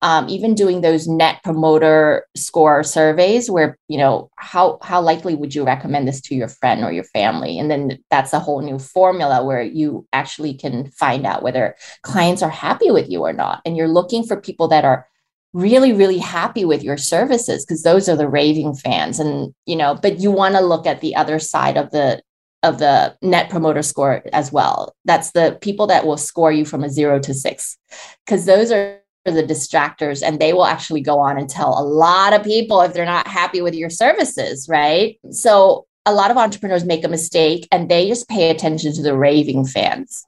um, 0.02 0.28
even 0.28 0.54
doing 0.54 0.80
those 0.80 1.08
net 1.08 1.42
promoter 1.42 2.26
score 2.36 2.82
surveys 2.82 3.50
where 3.50 3.78
you 3.88 3.98
know 3.98 4.30
how 4.36 4.78
how 4.82 5.00
likely 5.00 5.34
would 5.34 5.54
you 5.54 5.64
recommend 5.64 6.06
this 6.06 6.20
to 6.22 6.34
your 6.34 6.48
friend 6.48 6.84
or 6.84 6.92
your 6.92 7.04
family 7.04 7.58
and 7.58 7.70
then 7.70 7.98
that's 8.10 8.32
a 8.32 8.40
whole 8.40 8.62
new 8.62 8.78
formula 8.78 9.44
where 9.44 9.62
you 9.62 10.06
actually 10.12 10.54
can 10.54 10.90
find 10.90 11.26
out 11.26 11.42
whether 11.42 11.74
clients 12.02 12.42
are 12.42 12.50
happy 12.50 12.90
with 12.90 13.08
you 13.08 13.20
or 13.20 13.32
not 13.32 13.60
and 13.64 13.76
you're 13.76 13.88
looking 13.88 14.24
for 14.24 14.40
people 14.40 14.68
that 14.68 14.84
are 14.84 15.06
really 15.52 15.92
really 15.92 16.18
happy 16.18 16.64
with 16.64 16.82
your 16.82 16.96
services 16.96 17.64
because 17.64 17.82
those 17.82 18.08
are 18.08 18.16
the 18.16 18.28
raving 18.28 18.74
fans 18.74 19.18
and 19.18 19.54
you 19.64 19.76
know 19.76 19.94
but 19.94 20.18
you 20.18 20.30
want 20.30 20.54
to 20.54 20.60
look 20.60 20.86
at 20.86 21.00
the 21.00 21.14
other 21.16 21.38
side 21.38 21.76
of 21.76 21.90
the 21.90 22.20
of 22.62 22.78
the 22.78 23.16
net 23.22 23.48
promoter 23.48 23.82
score 23.82 24.22
as 24.32 24.52
well 24.52 24.94
that's 25.04 25.30
the 25.32 25.56
people 25.60 25.86
that 25.86 26.06
will 26.06 26.16
score 26.16 26.52
you 26.52 26.64
from 26.64 26.84
a 26.84 26.90
0 26.90 27.20
to 27.20 27.32
6 27.32 27.78
because 28.24 28.44
those 28.44 28.70
are 28.70 29.00
the 29.34 29.42
distractors 29.42 30.22
and 30.22 30.38
they 30.38 30.52
will 30.52 30.66
actually 30.66 31.00
go 31.00 31.18
on 31.18 31.38
and 31.38 31.48
tell 31.48 31.78
a 31.78 31.82
lot 31.82 32.32
of 32.32 32.44
people 32.44 32.80
if 32.82 32.92
they're 32.92 33.04
not 33.04 33.26
happy 33.26 33.60
with 33.60 33.74
your 33.74 33.90
services, 33.90 34.68
right? 34.68 35.18
So 35.30 35.86
a 36.04 36.14
lot 36.14 36.30
of 36.30 36.36
entrepreneurs 36.36 36.84
make 36.84 37.04
a 37.04 37.08
mistake 37.08 37.66
and 37.72 37.88
they 37.88 38.08
just 38.08 38.28
pay 38.28 38.50
attention 38.50 38.92
to 38.94 39.02
the 39.02 39.16
raving 39.16 39.66
fans. 39.66 40.24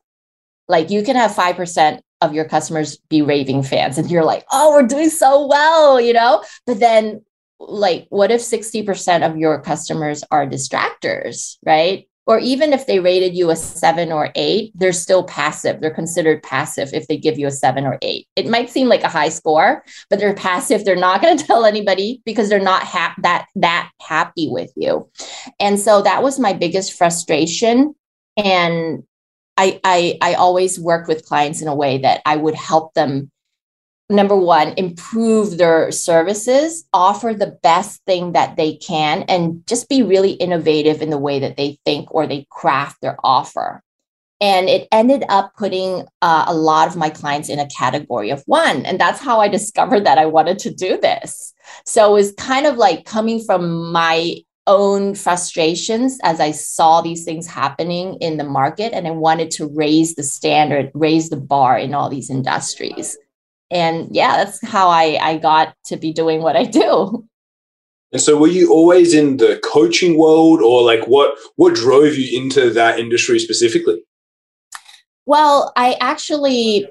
Like 0.66 0.90
you 0.90 1.02
can 1.02 1.16
have 1.16 1.30
5% 1.30 2.00
of 2.20 2.34
your 2.34 2.44
customers 2.44 2.96
be 3.08 3.22
raving 3.22 3.62
fans 3.62 3.98
and 3.98 4.10
you're 4.10 4.25
like, 4.25 4.44
"Oh, 4.52 4.72
we're 4.72 4.87
doing 4.87 5.10
so 5.10 5.46
well," 5.46 6.00
you 6.00 6.12
know? 6.12 6.44
But 6.66 6.80
then 6.80 7.25
like 7.60 8.06
what 8.10 8.30
if 8.30 8.40
60% 8.40 9.28
of 9.28 9.37
your 9.37 9.60
customers 9.60 10.22
are 10.30 10.46
distractors, 10.46 11.56
right? 11.66 12.06
or 12.28 12.38
even 12.38 12.75
if 12.75 12.87
they 12.87 13.00
rated 13.00 13.34
you 13.34 13.48
a 13.48 13.56
seven 13.56 14.12
or 14.12 14.30
eight, 14.34 14.70
they're 14.75 14.92
still 14.92 15.25
passive. 15.25 15.80
They're 15.80 15.90
considered 15.90 16.42
passive 16.42 16.90
if 16.92 17.08
they 17.08 17.16
give 17.16 17.38
you 17.38 17.46
a 17.46 17.50
seven 17.50 17.87
or 17.87 17.98
eight. 18.02 18.28
It 18.37 18.46
might 18.46 18.68
seem 18.68 18.87
like 18.87 19.02
a 19.02 19.08
high 19.08 19.30
score, 19.30 19.82
but 20.10 20.18
they're 20.18 20.34
passive. 20.34 20.84
They're 20.84 20.94
not 20.94 21.22
going 21.22 21.38
to 21.38 21.44
tell 21.44 21.64
anybody 21.64 22.20
because 22.26 22.50
they're 22.50 22.60
not 22.60 22.82
ha- 22.82 23.14
that 23.22 23.46
that 23.56 23.90
happy 24.02 24.46
with 24.50 24.70
you. 24.76 25.08
And 25.58 25.80
so 25.80 26.02
that 26.02 26.22
was 26.22 26.38
my 26.38 26.52
biggest 26.52 26.92
frustration. 26.92 27.94
And 28.37 29.04
I, 29.58 29.80
I 29.84 30.18
I 30.22 30.34
always 30.34 30.78
worked 30.78 31.08
with 31.08 31.26
clients 31.26 31.60
in 31.60 31.68
a 31.68 31.74
way 31.74 31.98
that 31.98 32.22
I 32.24 32.36
would 32.36 32.54
help 32.54 32.94
them 32.94 33.30
number 34.10 34.36
one, 34.36 34.72
improve 34.76 35.58
their 35.58 35.92
services, 35.92 36.88
offer 36.92 37.34
the 37.34 37.58
best 37.62 38.02
thing 38.06 38.32
that 38.32 38.56
they 38.56 38.76
can, 38.76 39.22
and 39.24 39.66
just 39.66 39.88
be 39.88 40.02
really 40.02 40.32
innovative 40.32 41.02
in 41.02 41.10
the 41.10 41.18
way 41.18 41.38
that 41.40 41.56
they 41.56 41.78
think 41.84 42.14
or 42.14 42.26
they 42.26 42.46
craft 42.50 43.00
their 43.02 43.16
offer. 43.22 43.82
And 44.40 44.68
it 44.68 44.86
ended 44.92 45.24
up 45.28 45.52
putting 45.58 46.06
uh, 46.22 46.44
a 46.46 46.54
lot 46.54 46.88
of 46.88 46.96
my 46.96 47.10
clients 47.10 47.48
in 47.48 47.58
a 47.58 47.68
category 47.68 48.30
of 48.30 48.42
one. 48.46 48.86
And 48.86 48.98
that's 48.98 49.20
how 49.20 49.40
I 49.40 49.48
discovered 49.48 50.06
that 50.06 50.16
I 50.16 50.26
wanted 50.26 50.60
to 50.60 50.72
do 50.72 50.96
this. 50.96 51.52
So 51.84 52.10
it 52.10 52.14
was 52.14 52.32
kind 52.32 52.64
of 52.64 52.76
like 52.76 53.04
coming 53.04 53.42
from 53.44 53.90
my 53.90 54.36
own 54.68 55.16
frustrations 55.16 56.20
as 56.22 56.38
I 56.38 56.52
saw 56.52 57.00
these 57.00 57.25
things 57.25 57.48
happening 57.48 58.18
in 58.20 58.37
the 58.37 58.44
market. 58.44 58.92
And 58.92 59.08
I 59.08 59.10
wanted 59.10 59.50
to 59.52 59.66
raise 59.66 60.14
the 60.14 60.22
standard, 60.22 60.92
raise 60.94 61.30
the 61.30 61.37
bar 61.37 61.76
in 61.76 61.94
all 61.94 62.08
these 62.08 62.30
industries 62.30 63.16
and 63.70 64.08
yeah 64.14 64.37
that's 64.37 64.66
how 64.66 64.88
i 64.88 65.18
i 65.20 65.37
got 65.37 65.75
to 65.84 65.96
be 65.96 66.12
doing 66.12 66.42
what 66.42 66.56
i 66.56 66.64
do 66.64 67.25
and 68.12 68.22
so 68.22 68.37
were 68.37 68.48
you 68.48 68.72
always 68.72 69.14
in 69.14 69.37
the 69.37 69.60
coaching 69.64 70.18
world 70.18 70.62
or 70.62 70.82
like 70.82 71.06
what 71.06 71.37
what 71.56 71.75
drove 71.75 72.14
you 72.14 72.40
into 72.40 72.70
that 72.70 72.98
industry 72.98 73.38
specifically 73.38 74.02
well 75.26 75.72
i 75.76 75.96
actually 76.00 76.87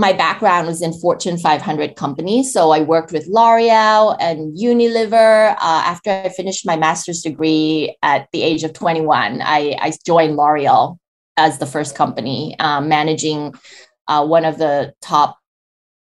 my 0.00 0.12
background 0.12 0.66
was 0.66 0.80
in 0.80 0.92
fortune 0.94 1.36
500 1.38 1.94
companies 1.94 2.52
so 2.52 2.70
i 2.70 2.80
worked 2.80 3.12
with 3.12 3.26
l'oreal 3.26 4.16
and 4.18 4.56
unilever 4.56 5.52
uh, 5.52 5.82
after 5.92 6.10
i 6.10 6.28
finished 6.30 6.66
my 6.66 6.76
master's 6.76 7.20
degree 7.22 7.96
at 8.02 8.26
the 8.32 8.42
age 8.42 8.64
of 8.64 8.72
21 8.72 9.42
i, 9.42 9.76
I 9.80 9.92
joined 10.06 10.36
l'oreal 10.36 10.98
as 11.36 11.58
the 11.58 11.66
first 11.66 11.94
company 11.94 12.56
um, 12.58 12.88
managing 12.88 13.54
uh, 14.08 14.26
one 14.26 14.44
of 14.44 14.58
the 14.58 14.92
top 15.00 15.38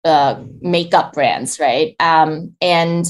uh, 0.04 0.42
makeup 0.60 1.12
brands, 1.12 1.60
right? 1.60 1.94
Um, 2.00 2.54
and 2.60 3.04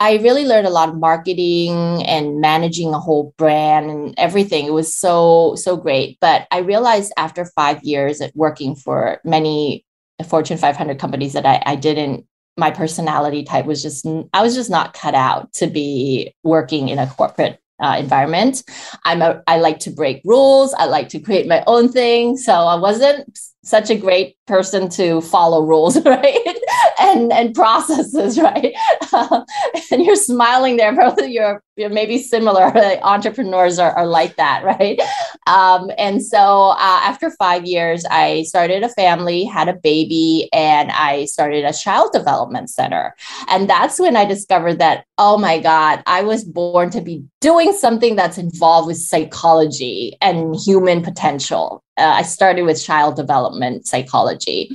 I 0.00 0.16
really 0.16 0.46
learned 0.46 0.66
a 0.66 0.70
lot 0.70 0.88
of 0.88 0.96
marketing 0.96 2.02
and 2.06 2.40
managing 2.40 2.94
a 2.94 2.98
whole 2.98 3.34
brand 3.36 3.90
and 3.90 4.14
everything. 4.16 4.64
It 4.64 4.72
was 4.72 4.94
so, 4.94 5.54
so 5.56 5.76
great. 5.76 6.16
But 6.22 6.48
I 6.50 6.58
realized 6.60 7.12
after 7.18 7.44
five 7.44 7.84
years 7.84 8.22
at 8.22 8.34
working 8.34 8.74
for 8.74 9.20
many 9.24 9.84
Fortune 10.26 10.56
500 10.56 10.98
companies 10.98 11.34
that 11.34 11.44
I, 11.44 11.62
I 11.66 11.76
didn't, 11.76 12.24
my 12.56 12.70
personality 12.70 13.44
type 13.44 13.66
was 13.66 13.82
just, 13.82 14.06
I 14.32 14.42
was 14.42 14.54
just 14.54 14.70
not 14.70 14.94
cut 14.94 15.14
out 15.14 15.52
to 15.54 15.66
be 15.66 16.34
working 16.42 16.88
in 16.88 16.98
a 16.98 17.06
corporate 17.06 17.60
uh, 17.80 17.96
environment. 17.98 18.62
I'm 19.04 19.22
a, 19.22 19.42
I 19.46 19.58
like 19.58 19.80
to 19.80 19.90
break 19.90 20.22
rules. 20.24 20.74
I 20.74 20.86
like 20.86 21.10
to 21.10 21.20
create 21.20 21.46
my 21.46 21.62
own 21.66 21.90
thing. 21.90 22.36
So 22.36 22.52
I 22.52 22.74
wasn't 22.74 23.38
such 23.64 23.90
a 23.90 23.96
great 23.96 24.36
person 24.46 24.88
to 24.90 25.20
follow 25.20 25.62
rules, 25.64 26.02
right? 26.04 26.58
And 26.98 27.32
and 27.32 27.54
processes, 27.54 28.38
right? 28.42 28.74
And 29.92 30.04
you're 30.04 30.16
smiling 30.16 30.76
there, 30.76 30.94
probably 30.94 31.32
you're, 31.32 31.62
you're 31.76 31.90
maybe 31.90 32.18
similar. 32.18 32.72
Entrepreneurs 33.02 33.78
are, 33.78 33.92
are 33.92 34.06
like 34.06 34.36
that, 34.36 34.62
right? 34.64 35.00
Um, 35.46 35.90
and 35.98 36.22
so 36.22 36.70
uh, 36.70 36.76
after 36.78 37.30
five 37.30 37.64
years, 37.64 38.04
I 38.10 38.44
started 38.44 38.82
a 38.82 38.88
family, 38.90 39.44
had 39.44 39.68
a 39.68 39.72
baby, 39.74 40.48
and 40.52 40.90
I 40.92 41.24
started 41.24 41.64
a 41.64 41.72
child 41.72 42.12
development 42.12 42.70
center. 42.70 43.14
And 43.48 43.68
that's 43.68 43.98
when 43.98 44.16
I 44.16 44.24
discovered 44.24 44.78
that, 44.78 45.04
oh 45.18 45.38
my 45.38 45.58
God, 45.58 46.02
I 46.06 46.22
was 46.22 46.44
born 46.44 46.90
to 46.90 47.00
be 47.00 47.24
doing 47.40 47.72
something 47.72 48.14
that's 48.16 48.38
involved 48.38 48.86
with 48.86 48.98
psychology 48.98 50.16
and 50.20 50.54
human 50.54 51.02
potential 51.02 51.82
uh, 52.00 52.14
I 52.16 52.22
started 52.22 52.62
with 52.62 52.82
child 52.82 53.16
development 53.16 53.86
psychology. 53.86 54.70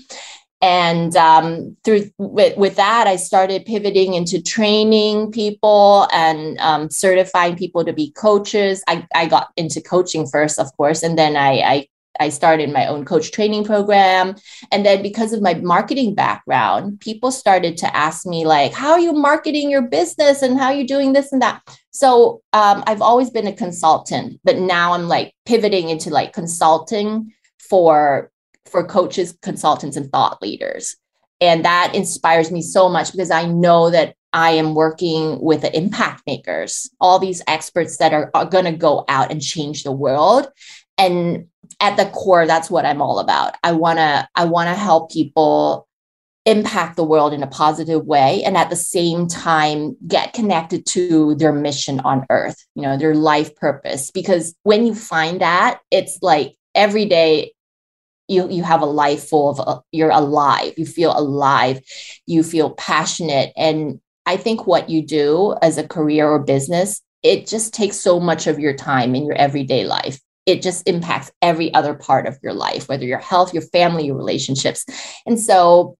And 0.61 1.15
um, 1.15 1.77
through 1.83 2.09
with, 2.17 2.57
with 2.57 2.75
that, 2.77 3.07
I 3.07 3.17
started 3.17 3.65
pivoting 3.65 4.13
into 4.13 4.41
training 4.41 5.31
people 5.31 6.07
and 6.11 6.57
um, 6.59 6.89
certifying 6.89 7.55
people 7.55 7.85
to 7.85 7.93
be 7.93 8.11
coaches. 8.11 8.83
I, 8.87 9.05
I 9.13 9.27
got 9.27 9.49
into 9.57 9.81
coaching 9.81 10.25
first, 10.25 10.57
of 10.57 10.75
course, 10.77 11.03
and 11.03 11.17
then 11.17 11.35
I, 11.37 11.59
I 11.59 11.87
I 12.19 12.29
started 12.29 12.71
my 12.71 12.87
own 12.87 13.03
coach 13.03 13.31
training 13.31 13.65
program. 13.65 14.35
And 14.71 14.85
then 14.85 15.01
because 15.01 15.33
of 15.33 15.41
my 15.41 15.55
marketing 15.55 16.15
background, 16.15 16.99
people 17.01 17.31
started 17.31 17.77
to 17.79 17.95
ask 17.95 18.25
me, 18.25 18.45
like, 18.45 18.73
how 18.73 18.91
are 18.91 18.99
you 18.99 19.13
marketing 19.13 19.69
your 19.69 19.81
business 19.81 20.41
and 20.41 20.57
how 20.57 20.67
are 20.67 20.73
you 20.73 20.87
doing 20.87 21.13
this 21.13 21.31
and 21.31 21.41
that? 21.41 21.61
So 21.91 22.41
um, 22.53 22.83
I've 22.87 23.01
always 23.01 23.29
been 23.29 23.47
a 23.47 23.53
consultant, 23.53 24.39
but 24.43 24.57
now 24.57 24.93
I'm 24.93 25.07
like 25.07 25.33
pivoting 25.45 25.89
into 25.89 26.09
like 26.09 26.33
consulting 26.33 27.33
for 27.59 28.31
for 28.69 28.85
coaches, 28.85 29.37
consultants, 29.41 29.97
and 29.97 30.11
thought 30.11 30.41
leaders. 30.41 30.95
And 31.41 31.65
that 31.65 31.93
inspires 31.93 32.51
me 32.51 32.61
so 32.61 32.89
much 32.89 33.11
because 33.11 33.31
I 33.31 33.45
know 33.45 33.89
that 33.89 34.15
I 34.33 34.51
am 34.51 34.75
working 34.75 35.39
with 35.41 35.61
the 35.61 35.75
impact 35.75 36.23
makers, 36.25 36.89
all 36.99 37.19
these 37.19 37.41
experts 37.47 37.97
that 37.97 38.13
are, 38.13 38.31
are 38.33 38.45
going 38.45 38.65
to 38.65 38.71
go 38.71 39.05
out 39.07 39.31
and 39.31 39.41
change 39.41 39.83
the 39.83 39.91
world. 39.91 40.47
And 40.97 41.47
at 41.79 41.97
the 41.97 42.05
core 42.07 42.45
that's 42.45 42.69
what 42.69 42.85
i'm 42.85 43.01
all 43.01 43.19
about 43.19 43.55
i 43.63 43.71
want 43.71 43.97
to 43.97 44.27
i 44.35 44.45
want 44.45 44.67
to 44.67 44.75
help 44.75 45.11
people 45.11 45.87
impact 46.45 46.95
the 46.95 47.03
world 47.03 47.33
in 47.33 47.41
a 47.41 47.47
positive 47.47 48.05
way 48.05 48.43
and 48.43 48.55
at 48.55 48.69
the 48.69 48.75
same 48.75 49.27
time 49.27 49.95
get 50.07 50.33
connected 50.33 50.85
to 50.85 51.33
their 51.35 51.53
mission 51.53 51.99
on 52.01 52.25
earth 52.29 52.63
you 52.75 52.83
know 52.83 52.97
their 52.97 53.15
life 53.15 53.55
purpose 53.55 54.11
because 54.11 54.55
when 54.63 54.85
you 54.85 54.93
find 54.93 55.41
that 55.41 55.79
it's 55.89 56.19
like 56.21 56.55
every 56.75 57.05
day 57.05 57.51
you 58.27 58.49
you 58.49 58.63
have 58.63 58.81
a 58.81 58.85
life 58.85 59.27
full 59.27 59.49
of 59.49 59.59
uh, 59.59 59.79
you're 59.91 60.11
alive 60.11 60.73
you 60.77 60.85
feel 60.85 61.17
alive 61.17 61.79
you 62.25 62.43
feel 62.43 62.71
passionate 62.71 63.51
and 63.55 63.99
i 64.25 64.35
think 64.37 64.65
what 64.65 64.89
you 64.89 65.05
do 65.05 65.55
as 65.61 65.77
a 65.77 65.87
career 65.87 66.27
or 66.27 66.39
business 66.39 67.01
it 67.23 67.47
just 67.47 67.73
takes 67.73 67.97
so 67.97 68.19
much 68.19 68.47
of 68.47 68.59
your 68.59 68.73
time 68.73 69.15
in 69.15 69.25
your 69.25 69.35
everyday 69.35 69.85
life 69.85 70.19
it 70.45 70.61
just 70.61 70.87
impacts 70.87 71.31
every 71.41 71.73
other 71.73 71.93
part 71.93 72.27
of 72.27 72.37
your 72.43 72.53
life, 72.53 72.87
whether 72.87 73.05
your 73.05 73.19
health, 73.19 73.53
your 73.53 73.63
family, 73.63 74.05
your 74.05 74.15
relationships. 74.15 74.85
And 75.25 75.39
so 75.39 75.97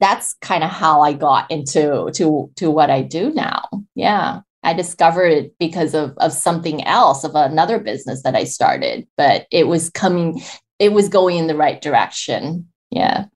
that's 0.00 0.34
kind 0.40 0.64
of 0.64 0.70
how 0.70 1.00
I 1.00 1.12
got 1.12 1.50
into 1.50 2.10
to 2.14 2.50
to 2.56 2.70
what 2.70 2.90
I 2.90 3.02
do 3.02 3.32
now. 3.32 3.68
Yeah. 3.94 4.40
I 4.64 4.72
discovered 4.74 5.28
it 5.28 5.54
because 5.58 5.94
of 5.94 6.14
of 6.18 6.32
something 6.32 6.84
else, 6.84 7.24
of 7.24 7.34
another 7.34 7.78
business 7.78 8.22
that 8.22 8.34
I 8.34 8.44
started, 8.44 9.06
but 9.16 9.46
it 9.52 9.68
was 9.68 9.90
coming, 9.90 10.42
it 10.78 10.92
was 10.92 11.08
going 11.08 11.36
in 11.36 11.46
the 11.46 11.56
right 11.56 11.80
direction. 11.80 12.68
Yeah. 12.90 13.26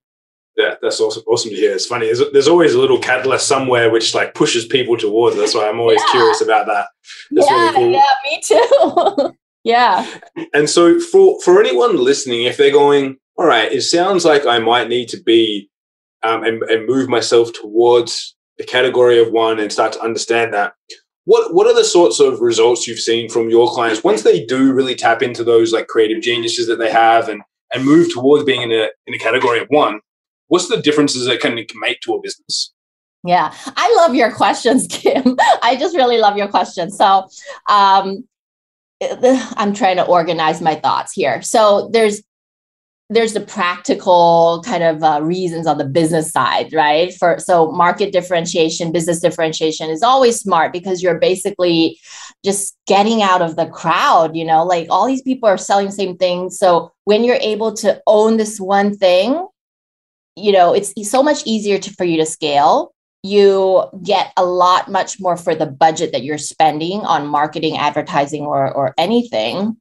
Yeah, 0.56 0.74
that's 0.82 1.00
awesome. 1.00 1.22
Awesome 1.26 1.50
to 1.50 1.56
hear. 1.56 1.72
It's 1.72 1.86
funny. 1.86 2.06
There's, 2.06 2.22
there's 2.32 2.48
always 2.48 2.74
a 2.74 2.78
little 2.78 2.98
catalyst 2.98 3.48
somewhere 3.48 3.90
which 3.90 4.14
like 4.14 4.34
pushes 4.34 4.66
people 4.66 4.98
towards. 4.98 5.36
That's 5.36 5.54
why 5.54 5.68
I'm 5.68 5.80
always 5.80 6.00
yeah. 6.06 6.12
curious 6.12 6.40
about 6.42 6.66
that. 6.66 6.88
That's 7.30 7.50
yeah, 7.50 7.70
really 7.70 7.74
cool. 7.74 7.92
yeah, 7.92 8.14
me 8.24 8.40
too. 8.42 9.36
Yeah. 9.64 10.18
And 10.52 10.68
so 10.68 10.98
for 10.98 11.40
for 11.40 11.60
anyone 11.60 11.96
listening, 11.96 12.42
if 12.42 12.56
they're 12.56 12.72
going, 12.72 13.18
all 13.36 13.46
right, 13.46 13.70
it 13.70 13.82
sounds 13.82 14.24
like 14.24 14.44
I 14.44 14.58
might 14.58 14.88
need 14.88 15.08
to 15.10 15.22
be 15.22 15.70
um, 16.22 16.44
and, 16.44 16.62
and 16.64 16.86
move 16.86 17.08
myself 17.08 17.52
towards 17.52 18.34
the 18.58 18.64
category 18.64 19.20
of 19.20 19.30
one 19.30 19.58
and 19.58 19.72
start 19.72 19.92
to 19.92 20.00
understand 20.02 20.52
that. 20.54 20.74
What 21.24 21.54
what 21.54 21.66
are 21.66 21.74
the 21.74 21.84
sorts 21.84 22.20
of 22.20 22.40
results 22.40 22.86
you've 22.86 22.98
seen 22.98 23.28
from 23.28 23.48
your 23.48 23.70
clients 23.70 24.02
once 24.02 24.22
they 24.22 24.44
do 24.44 24.72
really 24.72 24.94
tap 24.94 25.22
into 25.22 25.44
those 25.44 25.72
like 25.72 25.86
creative 25.86 26.22
geniuses 26.22 26.66
that 26.66 26.78
they 26.78 26.90
have 26.90 27.28
and 27.28 27.42
and 27.72 27.84
move 27.84 28.12
towards 28.12 28.44
being 28.44 28.62
in 28.62 28.72
a 28.72 28.88
in 29.06 29.14
a 29.14 29.18
category 29.18 29.60
of 29.60 29.68
one? 29.68 30.00
What's 30.48 30.68
the 30.68 30.82
differences 30.82 31.26
that 31.26 31.40
can 31.40 31.54
make 31.54 32.00
to 32.00 32.14
a 32.14 32.20
business? 32.20 32.72
Yeah, 33.24 33.54
I 33.76 33.94
love 33.96 34.14
your 34.14 34.32
questions, 34.32 34.86
Kim. 34.90 35.36
I 35.62 35.76
just 35.76 35.96
really 35.96 36.18
love 36.18 36.36
your 36.36 36.48
questions. 36.48 36.96
So, 36.96 37.28
um, 37.68 38.24
I'm 39.56 39.72
trying 39.74 39.96
to 39.96 40.04
organize 40.04 40.60
my 40.60 40.74
thoughts 40.74 41.12
here. 41.12 41.42
So 41.42 41.88
there's 41.92 42.22
there's 43.12 43.34
the 43.34 43.40
practical 43.40 44.62
kind 44.64 44.82
of 44.82 45.02
uh, 45.02 45.20
reasons 45.22 45.66
on 45.66 45.78
the 45.78 45.84
business 45.84 46.30
side, 46.30 46.72
right? 46.72 47.14
For 47.14 47.38
so 47.38 47.70
market 47.70 48.12
differentiation, 48.12 48.92
business 48.92 49.20
differentiation 49.20 49.90
is 49.90 50.02
always 50.02 50.40
smart 50.40 50.72
because 50.72 51.02
you're 51.02 51.18
basically 51.18 51.98
just 52.44 52.76
getting 52.86 53.22
out 53.22 53.42
of 53.42 53.56
the 53.56 53.66
crowd. 53.66 54.36
You 54.36 54.44
know, 54.44 54.64
like 54.64 54.86
all 54.90 55.06
these 55.06 55.22
people 55.22 55.48
are 55.48 55.58
selling 55.58 55.86
the 55.86 55.92
same 55.92 56.16
thing. 56.16 56.50
So 56.50 56.92
when 57.04 57.24
you're 57.24 57.36
able 57.40 57.74
to 57.74 58.00
own 58.06 58.36
this 58.36 58.60
one 58.60 58.96
thing, 58.96 59.46
you 60.36 60.52
know, 60.52 60.72
it's 60.72 60.94
so 61.10 61.22
much 61.22 61.42
easier 61.46 61.78
to, 61.78 61.92
for 61.94 62.04
you 62.04 62.16
to 62.18 62.26
scale 62.26 62.92
you 63.24 63.84
get 64.02 64.32
a 64.36 64.44
lot 64.44 64.90
much 64.90 65.20
more 65.20 65.36
for 65.36 65.54
the 65.54 65.66
budget 65.66 66.10
that 66.10 66.24
you're 66.24 66.38
spending 66.38 67.00
on 67.02 67.26
marketing 67.26 67.76
advertising 67.78 68.42
or, 68.42 68.72
or 68.72 68.94
anything 68.98 69.76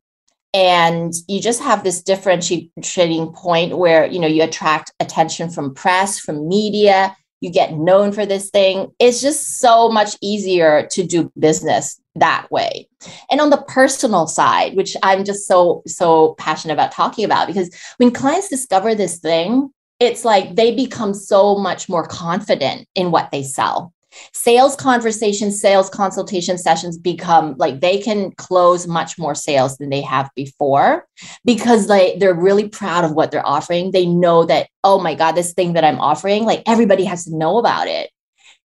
and 0.54 1.14
you 1.28 1.40
just 1.40 1.62
have 1.62 1.84
this 1.84 2.02
differentiating 2.02 3.32
point 3.34 3.78
where 3.78 4.06
you 4.06 4.20
know 4.20 4.28
you 4.28 4.44
attract 4.44 4.92
attention 5.00 5.50
from 5.50 5.74
press 5.74 6.20
from 6.20 6.48
media 6.48 7.16
you 7.42 7.50
get 7.52 7.74
known 7.74 8.12
for 8.12 8.26
this 8.26 8.50
thing. 8.52 8.92
It's 9.00 9.20
just 9.20 9.60
so 9.60 9.90
much 9.90 10.16
easier 10.22 10.88
to 10.92 11.04
do 11.04 11.32
business 11.38 12.00
that 12.16 12.50
way. 12.52 12.88
And 13.32 13.42
on 13.42 13.50
the 13.50 13.64
personal 13.68 14.28
side, 14.28 14.76
which 14.76 14.96
I'm 15.02 15.26
just 15.26 15.48
so, 15.48 15.82
so 15.88 16.36
passionate 16.38 16.76
about 16.76 16.92
talking 16.92 17.26
about, 17.26 17.48
because 17.48 17.76
when 17.98 18.12
clients 18.12 18.48
discover 18.48 18.94
this 18.94 19.18
thing, 19.18 19.72
it's 20.00 20.24
like 20.24 20.56
they 20.56 20.76
become 20.76 21.14
so 21.14 21.58
much 21.58 21.90
more 21.90 22.06
confident 22.06 22.88
in 22.96 23.12
what 23.12 23.32
they 23.32 23.44
sell 23.44 23.92
sales 24.34 24.76
conversations 24.76 25.62
sales 25.62 25.90
consultation 25.90 26.58
sessions 26.58 26.98
become 26.98 27.56
like 27.58 27.80
they 27.80 28.00
can 28.00 28.32
close 28.34 28.88
much 28.88 29.18
more 29.18 29.36
sales 29.36 29.78
than 29.78 29.90
they 29.90 30.02
have 30.02 30.30
before 30.36 31.06
because 31.46 31.88
like 31.88 32.20
they're 32.20 32.34
really 32.34 32.68
proud 32.68 33.04
of 33.04 33.12
what 33.14 33.32
they're 33.32 33.48
offering. 33.48 33.92
They 33.92 34.06
know 34.06 34.46
that 34.46 34.68
oh 34.84 35.00
my 35.00 35.16
god 35.16 35.34
this 35.34 35.54
thing 35.54 35.74
that 35.74 35.84
i'm 35.84 36.00
offering 36.00 36.44
like 36.44 36.64
everybody 36.66 37.06
has 37.06 37.26
to 37.26 37.36
know 37.36 37.58
about 37.58 37.88
it. 37.88 38.10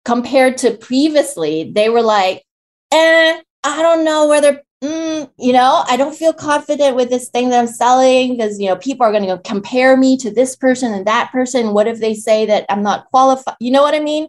Compared 0.06 0.58
to 0.60 0.72
previously 0.78 1.72
they 1.74 1.90
were 1.90 2.02
like 2.02 2.44
eh 2.92 3.42
i 3.64 3.82
don't 3.82 4.04
know 4.04 4.28
whether 4.28 4.62
mm, 4.84 5.32
you 5.40 5.54
know 5.54 5.84
i 5.88 5.96
don't 5.96 6.16
feel 6.16 6.34
confident 6.34 6.96
with 6.96 7.10
this 7.10 7.30
thing 7.30 7.50
that 7.50 7.60
i'm 7.60 7.68
selling 7.68 8.36
because 8.36 8.60
you 8.60 8.68
know 8.68 8.76
people 8.76 9.06
are 9.06 9.12
going 9.12 9.26
to 9.26 9.40
compare 9.44 9.96
me 9.96 10.18
to 10.18 10.30
this 10.30 10.56
person 10.56 10.94
and 10.94 11.08
that 11.08 11.32
person. 11.32 11.74
What 11.74 11.88
if 11.88 12.00
they 12.00 12.14
say 12.14 12.46
that 12.48 12.66
i'm 12.70 12.84
not 12.84 13.06
qualified 13.12 13.56
you 13.60 13.72
know 13.72 13.82
what 13.82 13.96
i 13.96 14.00
mean 14.00 14.28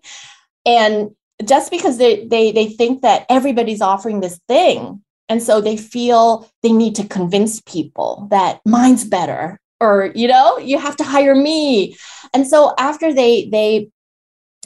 and 0.66 1.10
just 1.44 1.70
because 1.70 1.98
they 1.98 2.26
they 2.26 2.52
they 2.52 2.66
think 2.66 3.02
that 3.02 3.26
everybody's 3.28 3.80
offering 3.80 4.20
this 4.20 4.40
thing 4.48 5.02
and 5.28 5.42
so 5.42 5.60
they 5.60 5.76
feel 5.76 6.48
they 6.62 6.72
need 6.72 6.94
to 6.96 7.06
convince 7.06 7.60
people 7.62 8.28
that 8.30 8.60
mine's 8.64 9.04
better 9.04 9.58
or 9.80 10.12
you 10.14 10.28
know 10.28 10.58
you 10.58 10.78
have 10.78 10.96
to 10.96 11.04
hire 11.04 11.34
me. 11.34 11.96
And 12.32 12.46
so 12.46 12.74
after 12.78 13.12
they 13.12 13.48
they 13.50 13.88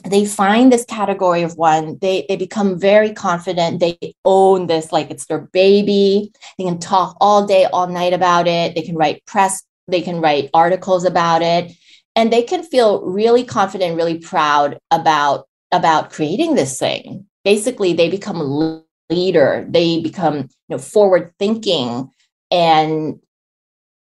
they 0.05 0.25
find 0.25 0.71
this 0.71 0.85
category 0.85 1.41
of 1.41 1.57
one 1.57 1.97
they 1.99 2.25
they 2.29 2.37
become 2.37 2.79
very 2.79 3.13
confident. 3.13 3.79
They 3.79 3.97
own 4.25 4.67
this 4.67 4.91
like 4.91 5.11
it's 5.11 5.25
their 5.25 5.49
baby. 5.53 6.31
They 6.57 6.63
can 6.63 6.79
talk 6.79 7.17
all 7.19 7.45
day 7.45 7.65
all 7.65 7.87
night 7.87 8.13
about 8.13 8.47
it. 8.47 8.75
They 8.75 8.81
can 8.81 8.95
write 8.95 9.25
press 9.25 9.63
they 9.87 10.01
can 10.01 10.21
write 10.21 10.51
articles 10.53 11.03
about 11.03 11.41
it. 11.41 11.71
And 12.15 12.31
they 12.31 12.43
can 12.43 12.63
feel 12.63 13.03
really 13.05 13.43
confident 13.43 13.95
really 13.95 14.19
proud 14.19 14.77
about 14.91 15.47
about 15.71 16.11
creating 16.11 16.55
this 16.55 16.79
thing. 16.79 17.25
Basically, 17.43 17.93
they 17.93 18.09
become 18.09 18.41
a 18.41 18.83
leader, 19.09 19.65
they 19.69 20.01
become 20.01 20.37
you 20.37 20.47
know 20.69 20.77
forward 20.77 21.33
thinking 21.39 22.09
and 22.51 23.19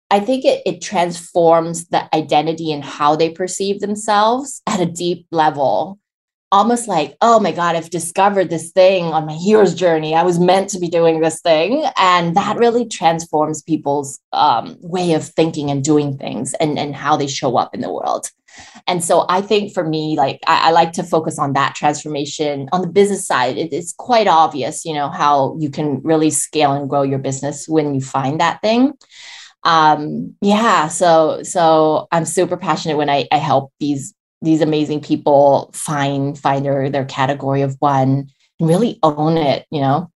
I 0.09 0.19
think 0.21 0.45
it, 0.45 0.61
it 0.65 0.81
transforms 0.81 1.87
the 1.87 2.13
identity 2.15 2.71
and 2.71 2.83
how 2.83 3.15
they 3.15 3.29
perceive 3.29 3.81
themselves 3.81 4.61
at 4.67 4.79
a 4.79 4.85
deep 4.85 5.27
level. 5.31 5.99
Almost 6.49 6.87
like, 6.87 7.17
oh 7.19 7.41
my 7.41 7.51
God, 7.51 7.75
I've 7.75 7.89
discovered 7.89 8.49
this 8.49 8.71
thing 8.71 9.05
on 9.05 9.25
my 9.25 9.33
hero's 9.33 9.75
journey. 9.75 10.15
I 10.15 10.23
was 10.23 10.39
meant 10.39 10.69
to 10.69 10.79
be 10.79 10.87
doing 10.87 11.19
this 11.19 11.41
thing. 11.41 11.83
And 11.97 12.37
that 12.37 12.57
really 12.57 12.87
transforms 12.87 13.61
people's 13.61 14.19
um, 14.31 14.77
way 14.79 15.13
of 15.13 15.25
thinking 15.25 15.69
and 15.69 15.83
doing 15.83 16.17
things 16.17 16.53
and, 16.55 16.79
and 16.79 16.95
how 16.95 17.17
they 17.17 17.27
show 17.27 17.57
up 17.57 17.75
in 17.75 17.81
the 17.81 17.91
world. 17.91 18.31
And 18.87 19.03
so 19.03 19.25
I 19.29 19.41
think 19.41 19.73
for 19.73 19.83
me, 19.83 20.15
like 20.15 20.39
I, 20.47 20.69
I 20.69 20.71
like 20.71 20.93
to 20.93 21.03
focus 21.03 21.37
on 21.37 21.53
that 21.53 21.75
transformation. 21.75 22.69
On 22.71 22.81
the 22.81 22.87
business 22.87 23.25
side, 23.25 23.57
it, 23.57 23.73
it's 23.73 23.93
quite 23.93 24.27
obvious, 24.27 24.85
you 24.85 24.93
know, 24.93 25.09
how 25.09 25.57
you 25.59 25.69
can 25.69 26.01
really 26.03 26.29
scale 26.29 26.71
and 26.73 26.89
grow 26.89 27.03
your 27.03 27.19
business 27.19 27.67
when 27.67 27.93
you 27.93 28.01
find 28.01 28.39
that 28.39 28.61
thing. 28.61 28.93
Um, 29.63 30.35
yeah, 30.41 30.87
so 30.87 31.43
so 31.43 32.07
I'm 32.11 32.25
super 32.25 32.57
passionate 32.57 32.97
when 32.97 33.09
I, 33.09 33.27
I 33.31 33.37
help 33.37 33.73
these 33.79 34.13
these 34.41 34.61
amazing 34.61 35.01
people 35.01 35.69
find 35.73 36.37
find 36.37 36.65
their 36.65 36.89
their 36.89 37.05
category 37.05 37.61
of 37.61 37.75
one 37.79 38.29
and 38.59 38.69
really 38.69 38.99
own 39.03 39.37
it, 39.37 39.65
you 39.71 39.81
know? 39.81 40.11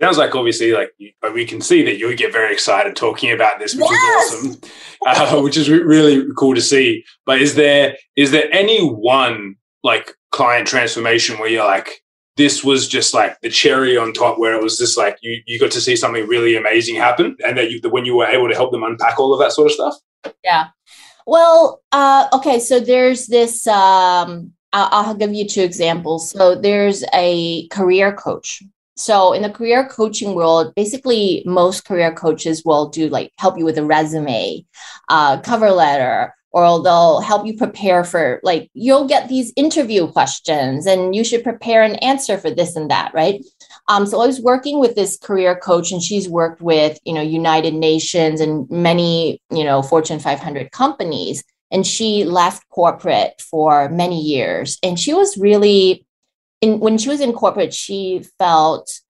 Sounds 0.00 0.18
like 0.18 0.34
obviously 0.34 0.72
like 0.72 0.92
we 1.32 1.46
can 1.46 1.60
see 1.60 1.84
that 1.84 1.96
you 1.96 2.14
get 2.16 2.32
very 2.32 2.52
excited 2.52 2.96
talking 2.96 3.30
about 3.30 3.60
this 3.60 3.74
which 3.74 3.88
yes! 3.88 4.32
is 4.32 4.58
awesome 5.06 5.38
uh, 5.38 5.40
which 5.40 5.56
is 5.56 5.70
really 5.70 6.26
cool 6.36 6.54
to 6.54 6.60
see. 6.60 7.04
But 7.24 7.40
is 7.40 7.54
there 7.54 7.96
is 8.16 8.32
there 8.32 8.48
any 8.52 8.84
one 8.84 9.56
like 9.84 10.14
client 10.32 10.66
transformation 10.66 11.38
where 11.38 11.48
you're 11.48 11.64
like 11.64 12.02
this 12.36 12.64
was 12.64 12.88
just 12.88 13.14
like 13.14 13.38
the 13.42 13.50
cherry 13.50 13.96
on 13.96 14.12
top 14.12 14.38
where 14.38 14.54
it 14.54 14.62
was 14.62 14.78
just 14.78 14.98
like 14.98 15.18
you 15.22 15.40
you 15.46 15.60
got 15.60 15.70
to 15.72 15.80
see 15.80 15.94
something 15.94 16.26
really 16.26 16.56
amazing 16.56 16.96
happen 16.96 17.36
and 17.46 17.56
that 17.56 17.70
you 17.70 17.80
when 17.90 18.04
you 18.04 18.16
were 18.16 18.26
able 18.26 18.48
to 18.48 18.54
help 18.54 18.72
them 18.72 18.82
unpack 18.82 19.20
all 19.20 19.32
of 19.32 19.38
that 19.38 19.52
sort 19.52 19.66
of 19.66 19.72
stuff? 19.72 19.94
Yeah 20.42 20.68
well 21.26 21.82
uh 21.92 22.28
okay 22.32 22.58
so 22.58 22.80
there's 22.80 23.26
this 23.26 23.66
um 23.66 24.52
I'll, 24.74 25.14
give 25.14 25.34
you 25.34 25.46
two 25.46 25.60
examples 25.60 26.30
so 26.30 26.54
there's 26.54 27.04
a 27.12 27.68
career 27.68 28.14
coach 28.14 28.62
so 28.96 29.32
in 29.32 29.42
the 29.42 29.50
career 29.50 29.88
coaching 29.88 30.34
world, 30.34 30.74
basically 30.74 31.42
most 31.46 31.84
career 31.84 32.12
coaches 32.12 32.62
will 32.64 32.88
do 32.88 33.08
like 33.08 33.32
help 33.38 33.58
you 33.58 33.64
with 33.64 33.78
a 33.78 33.84
resume, 33.84 34.64
uh, 35.08 35.40
cover 35.40 35.70
letter, 35.70 36.34
or 36.52 36.82
they'll 36.82 37.20
help 37.20 37.46
you 37.46 37.56
prepare 37.56 38.04
for 38.04 38.38
like 38.42 38.70
you'll 38.74 39.08
get 39.08 39.28
these 39.28 39.52
interview 39.56 40.06
questions 40.06 40.86
and 40.86 41.14
you 41.14 41.24
should 41.24 41.42
prepare 41.42 41.82
an 41.82 41.96
answer 41.96 42.36
for 42.36 42.50
this 42.50 42.76
and 42.76 42.90
that, 42.90 43.12
right? 43.14 43.42
Um, 43.88 44.06
so 44.06 44.20
I 44.20 44.26
was 44.26 44.40
working 44.40 44.78
with 44.78 44.94
this 44.94 45.18
career 45.18 45.56
coach 45.56 45.92
and 45.92 46.02
she's 46.02 46.28
worked 46.28 46.62
with, 46.62 46.98
you 47.04 47.12
know, 47.12 47.20
United 47.20 47.74
Nations 47.74 48.40
and 48.40 48.70
many, 48.70 49.40
you 49.50 49.64
know, 49.64 49.82
Fortune 49.82 50.18
500 50.18 50.70
companies. 50.70 51.42
And 51.70 51.86
she 51.86 52.24
left 52.24 52.68
corporate 52.68 53.40
for 53.40 53.88
many 53.88 54.20
years. 54.20 54.78
And 54.82 54.98
she 54.98 55.14
was 55.14 55.36
really 55.36 56.06
in 56.62 56.78
when 56.80 56.96
she 56.96 57.08
was 57.08 57.20
in 57.20 57.32
corporate, 57.32 57.74
she 57.74 58.24
felt 58.38 59.01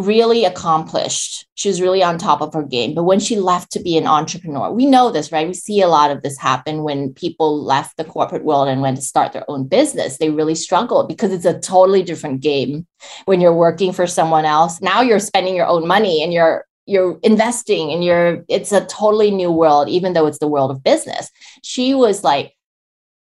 really 0.00 0.44
accomplished. 0.44 1.46
She 1.54 1.68
was 1.68 1.80
really 1.80 2.02
on 2.02 2.18
top 2.18 2.40
of 2.40 2.54
her 2.54 2.62
game. 2.62 2.94
But 2.94 3.04
when 3.04 3.20
she 3.20 3.36
left 3.36 3.72
to 3.72 3.80
be 3.80 3.96
an 3.96 4.06
entrepreneur, 4.06 4.70
we 4.70 4.86
know 4.86 5.10
this, 5.10 5.30
right? 5.30 5.46
We 5.46 5.54
see 5.54 5.80
a 5.80 5.88
lot 5.88 6.10
of 6.10 6.22
this 6.22 6.38
happen 6.38 6.82
when 6.82 7.12
people 7.14 7.62
left 7.62 7.96
the 7.96 8.04
corporate 8.04 8.44
world 8.44 8.68
and 8.68 8.80
went 8.80 8.96
to 8.96 9.02
start 9.02 9.32
their 9.32 9.48
own 9.48 9.68
business. 9.68 10.18
They 10.18 10.30
really 10.30 10.54
struggle 10.54 11.06
because 11.06 11.32
it's 11.32 11.44
a 11.44 11.60
totally 11.60 12.02
different 12.02 12.40
game 12.40 12.86
when 13.26 13.40
you're 13.40 13.54
working 13.54 13.92
for 13.92 14.06
someone 14.06 14.44
else. 14.44 14.80
Now 14.80 15.02
you're 15.02 15.20
spending 15.20 15.54
your 15.54 15.66
own 15.66 15.86
money 15.86 16.22
and 16.22 16.32
you're 16.32 16.64
you're 16.86 17.20
investing 17.22 17.92
and 17.92 18.02
you're 18.02 18.44
it's 18.48 18.72
a 18.72 18.84
totally 18.86 19.30
new 19.30 19.52
world 19.52 19.88
even 19.88 20.12
though 20.12 20.26
it's 20.26 20.40
the 20.40 20.48
world 20.48 20.70
of 20.70 20.82
business. 20.82 21.30
She 21.62 21.94
was 21.94 22.24
like 22.24 22.52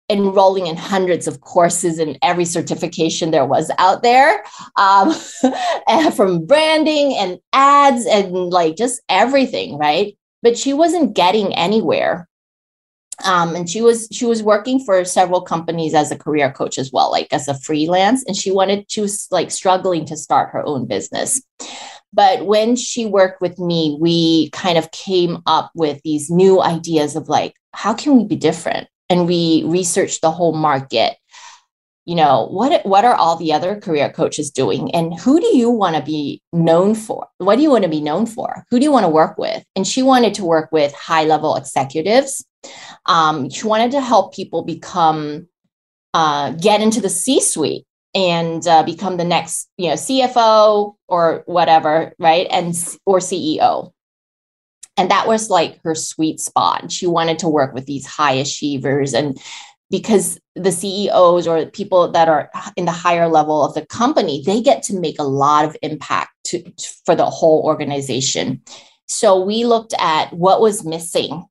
enrolling 0.09 0.66
in 0.66 0.77
hundreds 0.77 1.27
of 1.27 1.40
courses 1.40 1.99
and 1.99 2.18
every 2.23 2.44
certification 2.44 3.31
there 3.31 3.44
was 3.44 3.71
out 3.79 4.03
there 4.03 4.42
um, 4.77 5.14
from 6.16 6.47
branding 6.47 7.14
and 7.16 7.38
ads 7.53 8.07
and 8.07 8.33
like 8.33 8.77
just 8.77 9.01
everything 9.09 9.77
right? 9.77 10.16
But 10.42 10.57
she 10.57 10.73
wasn't 10.73 11.14
getting 11.14 11.55
anywhere. 11.55 12.29
Um, 13.25 13.57
and 13.57 13.68
she 13.68 13.83
was 13.83 14.09
she 14.12 14.25
was 14.25 14.44
working 14.44 14.79
for 14.79 15.05
several 15.05 15.40
companies 15.40 15.92
as 15.92 16.12
a 16.12 16.16
career 16.16 16.53
coach 16.53 16.79
as 16.79 16.92
well 16.92 17.11
like 17.11 17.27
as 17.33 17.49
a 17.49 17.59
freelance 17.59 18.25
and 18.25 18.37
she 18.37 18.53
wanted 18.53 18.85
she 18.88 19.01
was 19.01 19.27
like 19.33 19.51
struggling 19.51 20.05
to 20.07 20.16
start 20.16 20.51
her 20.53 20.64
own 20.64 20.87
business. 20.87 21.42
But 22.12 22.47
when 22.47 22.77
she 22.77 23.07
worked 23.07 23.42
with 23.42 23.59
me 23.59 23.99
we 24.01 24.51
kind 24.51 24.79
of 24.79 24.92
came 24.92 25.42
up 25.47 25.73
with 25.75 26.01
these 26.05 26.31
new 26.31 26.62
ideas 26.62 27.16
of 27.16 27.29
like 27.29 27.55
how 27.75 27.92
can 27.92 28.16
we 28.16 28.25
be 28.25 28.37
different 28.37 28.88
and 29.11 29.27
we 29.27 29.64
research 29.66 30.21
the 30.21 30.31
whole 30.31 30.55
market. 30.55 31.16
You 32.05 32.14
know 32.14 32.49
what 32.51 32.87
what 32.87 33.05
are 33.05 33.14
all 33.14 33.37
the 33.37 33.53
other 33.53 33.79
career 33.79 34.11
coaches 34.11 34.51
doing? 34.51 34.94
And 34.94 35.18
who 35.21 35.40
do 35.40 35.55
you 35.55 35.68
want 35.68 35.97
to 35.97 36.03
be 36.03 36.40
known 36.55 36.94
for? 36.94 37.27
What 37.37 37.57
do 37.57 37.62
you 37.62 37.71
want 37.71 37.85
to 37.85 37.90
be 37.90 38.01
known 38.01 38.25
for? 38.25 38.64
Who 38.71 38.79
do 38.79 38.85
you 38.85 38.92
want 38.92 39.05
to 39.05 39.11
work 39.11 39.37
with? 39.37 39.62
And 39.77 39.87
she 39.87 40.03
wanted 40.03 40.33
to 40.35 40.44
work 40.44 40.73
with 40.73 40.94
high 40.94 41.25
level 41.25 41.55
executives. 41.57 42.42
Um, 43.05 43.51
she 43.51 43.66
wanted 43.66 43.90
to 43.90 44.01
help 44.01 44.35
people 44.35 44.64
become 44.64 45.49
uh, 46.14 46.53
get 46.53 46.81
into 46.81 47.03
the 47.03 47.11
c 47.11 47.40
suite 47.40 47.85
and 48.14 48.66
uh, 48.66 48.83
become 48.85 49.18
the 49.18 49.25
next 49.25 49.68
you 49.77 49.88
know 49.88 49.94
cfo 49.94 50.94
or 51.09 51.42
whatever 51.44 52.14
right? 52.18 52.47
And 52.51 52.75
or 53.05 53.18
ceo 53.18 53.92
and 54.98 55.11
that 55.11 55.26
was 55.26 55.48
like 55.48 55.80
her 55.84 55.94
sweet 55.94 56.40
spot. 56.40 56.90
She 56.90 57.06
wanted 57.06 57.38
to 57.38 57.48
work 57.48 57.72
with 57.72 57.87
these 57.87 58.04
high 58.04 58.32
achievers. 58.32 59.14
And 59.14 59.40
because 59.90 60.38
the 60.54 60.72
CEOs 60.72 61.46
or 61.46 61.64
people 61.66 62.11
that 62.11 62.28
are 62.28 62.50
in 62.76 62.84
the 62.84 62.92
higher 62.92 63.28
level 63.28 63.64
of 63.64 63.72
the 63.72 63.87
company 63.87 64.42
they 64.44 64.61
get 64.61 64.82
to 64.82 64.98
make 64.98 65.18
a 65.18 65.24
lot 65.24 65.64
of 65.64 65.76
impact 65.80 66.30
to, 66.44 66.62
for 67.06 67.14
the 67.14 67.24
whole 67.24 67.62
organization. 67.64 68.61
So 69.06 69.40
we 69.40 69.64
looked 69.64 69.94
at 69.98 70.32
what 70.34 70.61
was 70.61 70.84
missing 70.84 71.46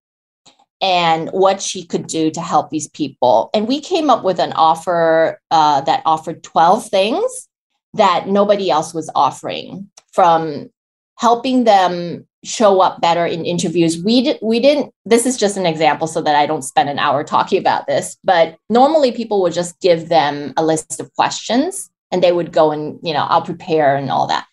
and 0.80 1.30
what 1.30 1.62
she 1.62 1.86
could 1.86 2.06
do 2.06 2.30
to 2.30 2.42
help 2.42 2.70
these 2.70 2.88
people. 2.90 3.50
And 3.54 3.68
we 3.68 3.82
came 3.82 4.12
up 4.12 4.24
with 4.24 4.40
an 4.40 4.54
offer 4.54 5.42
uh, 5.50 5.82
that 5.82 6.04
offered 6.06 6.44
12 6.44 6.88
things 6.90 7.48
that 7.96 8.28
nobody 8.28 8.70
else 8.70 8.94
was 8.94 9.10
offering 9.16 9.90
from 10.14 10.70
helping 11.18 11.64
them 11.66 12.26
show 12.44 12.80
up 12.80 13.02
better 13.02 13.26
in 13.26 13.46
interviews. 13.46 14.02
We 14.02 14.24
did 14.24 14.38
we 14.42 14.60
didn't 14.60 14.94
this 15.06 15.26
is 15.26 15.36
just 15.36 15.58
an 15.58 15.66
example 15.66 16.08
so 16.08 16.22
that 16.22 16.36
I 16.36 16.46
don't 16.46 16.62
spend 16.62 16.90
an 16.90 17.00
hour 17.00 17.24
talking 17.24 17.60
about 17.60 17.88
this, 17.88 18.18
but 18.24 18.58
normally 18.70 19.12
people 19.12 19.42
would 19.42 19.54
just 19.54 19.80
give 19.82 20.10
them 20.10 20.54
a 20.56 20.64
list 20.64 21.00
of 21.00 21.14
questions 21.14 21.90
and 22.12 22.24
they 22.24 22.32
would 22.32 22.54
go 22.54 22.72
and, 22.72 23.00
you 23.04 23.14
know, 23.14 23.26
I'll 23.28 23.42
prepare 23.42 23.98
and 23.98 24.10
all 24.10 24.28
that. 24.28 24.46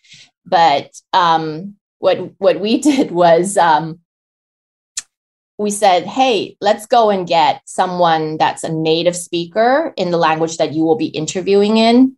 But 0.45 0.91
um 1.13 1.75
what 1.99 2.17
what 2.39 2.59
we 2.59 2.79
did 2.91 3.11
was 3.11 3.57
um 3.57 3.99
we 5.57 5.71
said, 5.71 6.05
hey, 6.05 6.57
let's 6.59 6.85
go 6.85 7.09
and 7.09 7.25
get 7.25 7.61
someone 7.65 8.35
that's 8.37 8.65
a 8.65 8.73
native 8.73 9.15
speaker 9.15 9.93
in 9.95 10.11
the 10.11 10.17
language 10.17 10.57
that 10.57 10.73
you 10.73 10.83
will 10.83 10.97
be 10.97 11.05
interviewing 11.05 11.77
in 11.77 12.17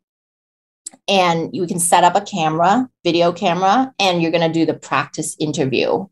and 1.07 1.55
you 1.55 1.65
can 1.67 1.79
set 1.79 2.03
up 2.03 2.15
a 2.15 2.21
camera, 2.21 2.89
video 3.03 3.31
camera, 3.31 3.93
and 3.99 4.21
you're 4.21 4.31
going 4.31 4.47
to 4.47 4.59
do 4.59 4.65
the 4.65 4.73
practice 4.73 5.35
interview. 5.39 6.05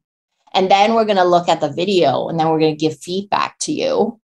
And 0.54 0.72
then 0.72 0.94
we're 0.94 1.06
going 1.06 1.18
to 1.18 1.26
look 1.26 1.50
at 1.50 1.60
the 1.60 1.72
video 1.72 2.30
and 2.30 2.40
then 2.40 2.50
we're 2.50 2.60
going 2.60 2.76
to 2.76 2.80
give 2.80 2.98
feedback 2.98 3.60
to 3.60 3.74
you 3.74 4.20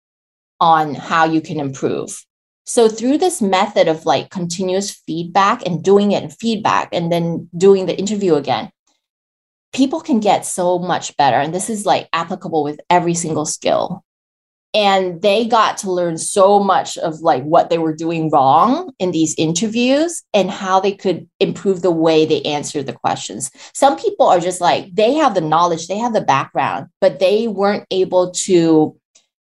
on 0.61 0.95
how 0.95 1.25
you 1.25 1.41
can 1.41 1.59
improve. 1.59 2.25
So, 2.67 2.87
through 2.87 3.17
this 3.17 3.41
method 3.41 3.89
of 3.89 4.05
like 4.05 4.29
continuous 4.29 4.91
feedback 4.91 5.65
and 5.65 5.83
doing 5.83 6.13
it 6.13 6.23
and 6.23 6.37
feedback 6.37 6.91
and 6.93 7.11
then 7.11 7.49
doing 7.57 7.87
the 7.87 7.99
interview 7.99 8.35
again, 8.35 8.71
people 9.73 10.03
can 10.03 10.21
get 10.21 10.45
so 10.45 10.79
much 10.79 11.17
better. 11.17 11.39
And 11.39 11.55
this 11.55 11.71
is 11.71 11.87
like 11.87 12.11
applicable 12.13 12.63
with 12.63 12.79
every 12.91 13.15
single 13.15 13.47
skill 13.47 14.05
and 14.75 15.23
they 15.23 15.47
got 15.47 15.79
to 15.79 15.91
learn 15.91 16.19
so 16.19 16.61
much 16.61 16.99
of 16.99 17.21
like 17.21 17.43
what 17.43 17.71
they 17.71 17.79
were 17.79 17.95
doing 17.95 18.31
wrong 18.31 18.93
in 18.99 19.13
these 19.13 19.35
interviews 19.39 20.23
and 20.35 20.51
how 20.51 20.79
they 20.79 20.93
could 20.93 21.29
improve 21.41 21.83
the 21.83 21.91
way 21.91 22.27
they 22.27 22.43
answered 22.43 22.87
the 22.87 22.93
questions. 22.93 23.51
Some 23.73 23.97
people 23.97 24.27
are 24.27 24.41
just 24.41 24.61
like 24.61 24.95
they 24.95 25.15
have 25.15 25.35
the 25.35 25.41
knowledge 25.41 25.89
they 25.89 25.99
have 25.99 26.13
the 26.13 26.21
background 26.21 26.87
but 27.01 27.19
they 27.19 27.49
weren't 27.49 27.87
able 27.91 28.31
to 28.33 28.97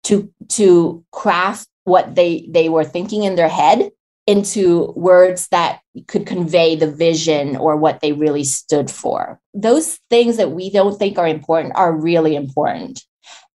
to 0.05 0.31
to 0.49 1.05
craft 1.13 1.67
what 1.85 2.15
they 2.15 2.47
they 2.51 2.69
were 2.69 2.85
thinking 2.85 3.25
in 3.25 3.37
their 3.37 3.49
head 3.49 3.91
into 4.27 4.93
words 4.97 5.49
that 5.49 5.81
could 6.09 6.27
convey 6.27 6.75
the 6.75 6.91
vision 6.91 7.57
or 7.57 7.77
what 7.77 8.01
they 8.01 8.13
really 8.13 8.43
stood 8.43 8.91
for. 8.91 9.41
Those 9.55 10.01
things 10.11 10.37
that 10.37 10.51
we 10.51 10.69
don't 10.69 10.99
think 10.99 11.17
are 11.17 11.29
important 11.29 11.77
are 11.77 11.97
really 11.97 12.35
important 12.35 13.05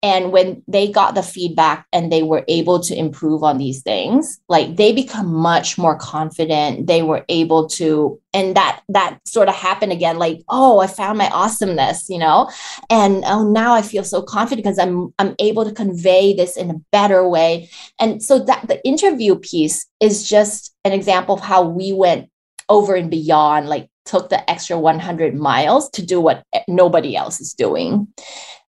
and 0.02 0.30
when 0.30 0.62
they 0.68 0.90
got 0.90 1.16
the 1.16 1.22
feedback 1.22 1.87
and 1.92 2.12
they 2.12 2.22
were 2.22 2.44
able 2.46 2.78
to 2.78 2.96
improve 2.96 3.42
on 3.42 3.58
these 3.58 3.82
things 3.82 4.38
like 4.48 4.76
they 4.76 4.92
become 4.92 5.26
much 5.26 5.76
more 5.76 5.96
confident. 5.96 6.87
They 6.87 7.02
were 7.02 7.24
able 7.28 7.68
to 7.70 8.20
and 8.32 8.56
that 8.56 8.82
that 8.90 9.18
sort 9.26 9.48
of 9.48 9.56
happened 9.56 9.90
again 9.90 10.18
like 10.18 10.42
oh 10.48 10.78
i 10.78 10.87
found 10.87 11.18
my 11.18 11.28
awesomeness 11.30 12.08
you 12.08 12.18
know? 12.18 12.48
And 12.90 13.24
oh 13.26 13.48
now 13.50 13.74
i 13.74 13.82
feel 13.82 14.04
so 14.04 14.22
confident 14.22 14.64
because 14.64 14.78
i'm 14.78 15.12
i'm 15.18 15.34
able 15.40 15.64
to 15.64 15.72
convey 15.72 16.32
this 16.34 16.56
in 16.56 16.70
a 16.70 16.80
better 16.92 17.28
way. 17.28 17.68
And 17.98 18.22
so 18.22 18.38
that 18.44 18.68
the 18.68 18.84
interview 18.87 19.37
piece 19.37 19.87
is 20.00 20.28
just 20.28 20.74
an 20.84 20.92
example 20.92 21.34
of 21.34 21.40
how 21.40 21.64
we 21.64 21.92
went 21.92 22.30
over 22.68 22.94
and 22.94 23.11
beyond 23.11 23.68
like 23.68 23.88
took 24.04 24.28
the 24.28 24.48
extra 24.48 24.78
100 24.78 25.34
miles 25.34 25.90
to 25.90 26.04
do 26.04 26.20
what 26.20 26.44
eh, 26.52 26.62
nobody 26.68 27.16
else 27.16 27.40
is 27.40 27.52
doing. 27.52 28.08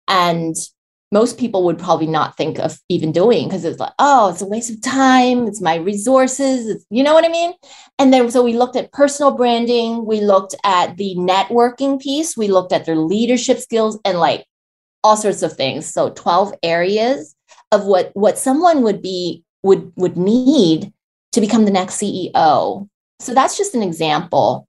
And 0.08 0.56
most 1.12 1.38
people 1.38 1.64
would 1.64 1.78
probably 1.78 2.08
not 2.08 2.36
think 2.36 2.60
of 2.60 2.80
even 2.90 3.12
doing 3.12 3.48
because 3.48 3.64
it's 3.64 3.80
like, 3.80 3.94
oh, 4.00 4.30
it's 4.30 4.42
a 4.42 4.48
waste 4.48 4.72
of 4.72 4.82
time. 4.82 5.48
It's 5.48 5.62
my 5.62 5.76
resources. 5.76 6.68
It's, 6.68 6.86
you 6.90 7.04
know 7.04 7.14
what 7.14 7.26
I 7.26 7.30
mean? 7.30 7.54
And 8.00 8.12
then 8.12 8.30
so 8.32 8.44
we 8.44 8.54
looked 8.54 8.76
at 8.76 8.92
personal 8.92 9.32
branding, 9.32 10.06
we 10.06 10.22
looked 10.22 10.56
at 10.64 10.98
the 10.98 11.16
networking 11.18 12.02
piece, 12.02 12.36
we 12.36 12.48
looked 12.48 12.74
at 12.74 12.86
their 12.86 12.96
leadership 12.96 13.60
skills 13.60 14.00
and 14.04 14.20
like 14.20 14.46
all 15.04 15.16
sorts 15.16 15.44
of 15.44 15.54
things. 15.54 15.86
So 15.86 16.10
12 16.10 16.54
areas 16.64 17.36
of 17.72 17.86
what 17.86 18.12
what 18.14 18.38
someone 18.38 18.82
would 18.82 19.02
be 19.02 19.44
would 19.64 19.92
would 19.96 20.18
need 20.18 20.92
to 21.34 21.42
become 21.42 21.66
the 21.66 21.72
next 21.72 22.02
CEO. 22.02 22.90
So 23.20 23.34
that's 23.34 23.58
just 23.58 23.76
an 23.76 23.84
example. 23.84 24.68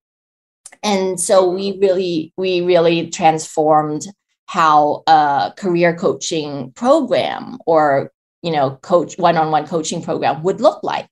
And 0.83 1.19
so 1.19 1.49
we 1.49 1.79
really 1.81 2.33
we 2.37 2.61
really 2.61 3.09
transformed 3.09 4.07
how 4.47 5.03
a 5.07 5.53
career 5.57 5.95
coaching 5.97 6.73
program 6.73 7.59
or 7.67 8.13
you 8.43 8.53
know 8.53 8.77
coach 8.83 9.19
one-on-one 9.19 9.67
coaching 9.67 10.03
program 10.03 10.43
would 10.43 10.61
look 10.61 10.83
like. 10.83 11.09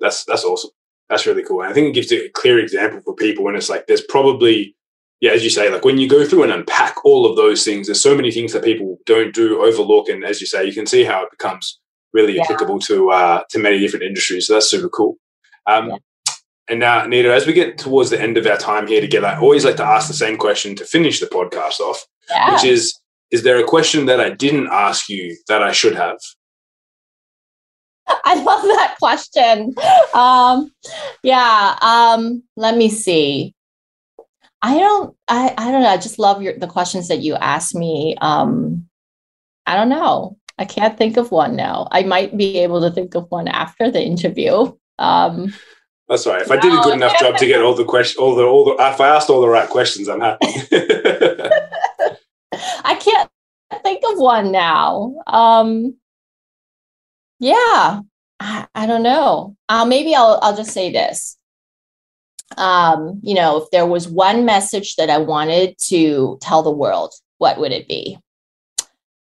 That's 0.00 0.24
that's 0.24 0.44
awesome. 0.44 0.70
That's 1.08 1.26
really 1.26 1.44
cool. 1.44 1.62
And 1.62 1.70
i 1.70 1.74
think 1.74 1.88
it 1.88 1.94
gives 1.94 2.12
a 2.12 2.28
clear 2.30 2.58
example 2.58 3.00
for 3.04 3.14
people 3.14 3.44
when 3.44 3.56
it's 3.56 3.70
like 3.70 3.86
there's 3.86 4.02
probably 4.02 4.76
yeah 5.20 5.32
as 5.32 5.42
you 5.42 5.50
say 5.50 5.70
like 5.70 5.84
when 5.84 5.98
you 5.98 6.08
go 6.08 6.24
through 6.26 6.42
and 6.42 6.52
unpack 6.52 7.04
all 7.04 7.24
of 7.24 7.36
those 7.36 7.64
things 7.64 7.86
there's 7.86 8.02
so 8.02 8.14
many 8.14 8.30
things 8.30 8.52
that 8.52 8.64
people 8.64 8.98
don't 9.06 9.34
do 9.34 9.62
overlook 9.62 10.08
and 10.08 10.24
as 10.24 10.40
you 10.40 10.46
say 10.46 10.64
you 10.64 10.72
can 10.72 10.86
see 10.86 11.04
how 11.04 11.22
it 11.22 11.30
becomes 11.30 11.80
really 12.12 12.36
yeah. 12.36 12.42
applicable 12.42 12.78
to 12.78 13.10
uh 13.10 13.42
to 13.50 13.58
many 13.58 13.78
different 13.78 14.04
industries. 14.04 14.46
So 14.46 14.54
that's 14.54 14.70
super 14.70 14.88
cool. 14.88 15.16
Um 15.66 15.90
yeah. 15.90 15.96
And 16.68 16.80
now, 16.80 17.00
Nida, 17.06 17.30
as 17.30 17.46
we 17.46 17.52
get 17.52 17.78
towards 17.78 18.10
the 18.10 18.20
end 18.20 18.36
of 18.36 18.46
our 18.46 18.58
time 18.58 18.86
here 18.86 19.00
together, 19.00 19.26
I 19.26 19.38
always 19.38 19.64
like 19.64 19.76
to 19.76 19.84
ask 19.84 20.06
the 20.08 20.14
same 20.14 20.36
question 20.36 20.76
to 20.76 20.84
finish 20.84 21.20
the 21.20 21.26
podcast 21.26 21.80
off, 21.80 22.04
yeah. 22.28 22.52
which 22.52 22.64
is 22.64 22.98
Is 23.30 23.42
there 23.42 23.58
a 23.58 23.64
question 23.64 24.06
that 24.06 24.20
I 24.20 24.30
didn't 24.30 24.68
ask 24.70 25.08
you 25.08 25.36
that 25.48 25.62
I 25.62 25.72
should 25.72 25.94
have? 25.94 26.18
I 28.24 28.34
love 28.42 28.62
that 28.62 28.96
question. 28.98 29.74
Um, 30.14 30.72
yeah. 31.22 31.78
Um, 31.80 32.42
let 32.56 32.76
me 32.76 32.88
see. 32.88 33.54
I 34.60 34.78
don't. 34.78 35.16
I. 35.28 35.54
I 35.56 35.70
don't 35.70 35.82
know. 35.82 35.88
I 35.88 35.96
just 35.98 36.18
love 36.18 36.42
your 36.42 36.58
the 36.58 36.66
questions 36.66 37.08
that 37.08 37.20
you 37.20 37.36
asked 37.36 37.74
me. 37.74 38.16
Um, 38.20 38.88
I 39.66 39.76
don't 39.76 39.88
know. 39.88 40.36
I 40.58 40.64
can't 40.64 40.98
think 40.98 41.16
of 41.16 41.30
one 41.30 41.54
now. 41.54 41.86
I 41.92 42.02
might 42.02 42.36
be 42.36 42.58
able 42.58 42.80
to 42.80 42.90
think 42.90 43.14
of 43.14 43.30
one 43.30 43.46
after 43.46 43.90
the 43.90 44.02
interview. 44.02 44.72
Um, 44.98 45.54
that's 46.08 46.26
right. 46.26 46.42
If 46.42 46.50
I 46.50 46.56
did 46.56 46.72
a 46.72 46.82
good 46.82 46.94
enough 46.94 47.18
job 47.18 47.36
to 47.36 47.46
get 47.46 47.62
all 47.62 47.74
the 47.74 47.84
questions, 47.84 48.18
all 48.18 48.34
the, 48.34 48.44
all 48.44 48.64
the, 48.64 48.72
if 48.82 49.00
I 49.00 49.08
asked 49.08 49.28
all 49.28 49.40
the 49.40 49.48
right 49.48 49.68
questions, 49.68 50.08
I'm 50.08 50.20
happy. 50.20 50.46
I 52.84 52.94
can't 52.94 53.30
think 53.82 54.02
of 54.10 54.18
one 54.18 54.50
now. 54.50 55.14
Um, 55.26 55.96
yeah, 57.38 58.00
I, 58.40 58.66
I 58.74 58.86
don't 58.86 59.02
know. 59.02 59.56
Uh, 59.68 59.84
maybe 59.84 60.14
I'll, 60.14 60.38
I'll 60.42 60.56
just 60.56 60.72
say 60.72 60.90
this. 60.90 61.36
Um, 62.56 63.20
you 63.22 63.34
know, 63.34 63.58
if 63.58 63.70
there 63.70 63.86
was 63.86 64.08
one 64.08 64.46
message 64.46 64.96
that 64.96 65.10
I 65.10 65.18
wanted 65.18 65.76
to 65.88 66.38
tell 66.40 66.62
the 66.62 66.70
world, 66.70 67.12
what 67.36 67.58
would 67.58 67.72
it 67.72 67.86
be? 67.86 68.18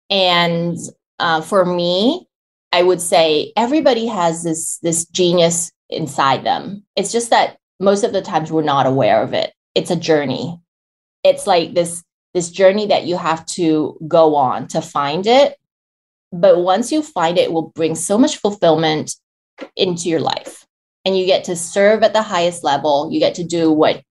And 0.08 0.78
uh, 1.18 1.40
for 1.40 1.64
me, 1.64 2.28
I 2.72 2.84
would 2.84 3.00
say 3.00 3.52
everybody 3.56 4.06
has 4.06 4.44
this 4.44 4.78
this 4.78 5.04
genius 5.06 5.72
inside 5.90 6.44
them. 6.44 6.84
It's 6.96 7.12
just 7.12 7.30
that 7.30 7.58
most 7.78 8.04
of 8.04 8.12
the 8.12 8.22
times 8.22 8.52
we're 8.52 8.62
not 8.62 8.86
aware 8.86 9.22
of 9.22 9.32
it. 9.32 9.52
It's 9.74 9.90
a 9.90 9.96
journey. 9.96 10.60
It's 11.24 11.46
like 11.46 11.74
this 11.74 12.02
this 12.32 12.50
journey 12.50 12.86
that 12.86 13.06
you 13.06 13.16
have 13.16 13.44
to 13.44 13.98
go 14.06 14.36
on 14.36 14.68
to 14.68 14.80
find 14.80 15.26
it. 15.26 15.56
But 16.32 16.58
once 16.58 16.92
you 16.92 17.02
find 17.02 17.36
it, 17.38 17.42
it 17.42 17.52
will 17.52 17.72
bring 17.74 17.96
so 17.96 18.16
much 18.16 18.36
fulfillment 18.36 19.16
into 19.76 20.08
your 20.08 20.20
life. 20.20 20.64
And 21.04 21.18
you 21.18 21.26
get 21.26 21.44
to 21.44 21.56
serve 21.56 22.04
at 22.04 22.12
the 22.12 22.22
highest 22.22 22.62
level. 22.62 23.08
You 23.10 23.18
get 23.18 23.34
to 23.36 23.44
do 23.44 23.72
what 23.72 24.02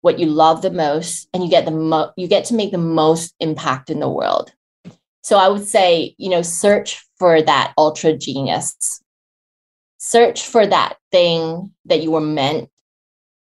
what 0.00 0.18
you 0.18 0.26
love 0.26 0.62
the 0.62 0.70
most 0.70 1.28
and 1.34 1.42
you 1.42 1.50
get 1.50 1.64
the 1.64 1.72
mo- 1.72 2.12
you 2.16 2.28
get 2.28 2.44
to 2.46 2.54
make 2.54 2.70
the 2.70 2.78
most 2.78 3.34
impact 3.40 3.90
in 3.90 4.00
the 4.00 4.08
world. 4.08 4.52
So 5.22 5.36
I 5.36 5.48
would 5.48 5.66
say, 5.66 6.14
you 6.16 6.30
know, 6.30 6.42
search 6.42 7.04
for 7.18 7.42
that 7.42 7.74
ultra 7.76 8.16
genius 8.16 9.02
search 9.98 10.46
for 10.46 10.66
that 10.66 10.96
thing 11.12 11.72
that 11.84 12.02
you 12.02 12.10
were 12.10 12.20
meant 12.20 12.70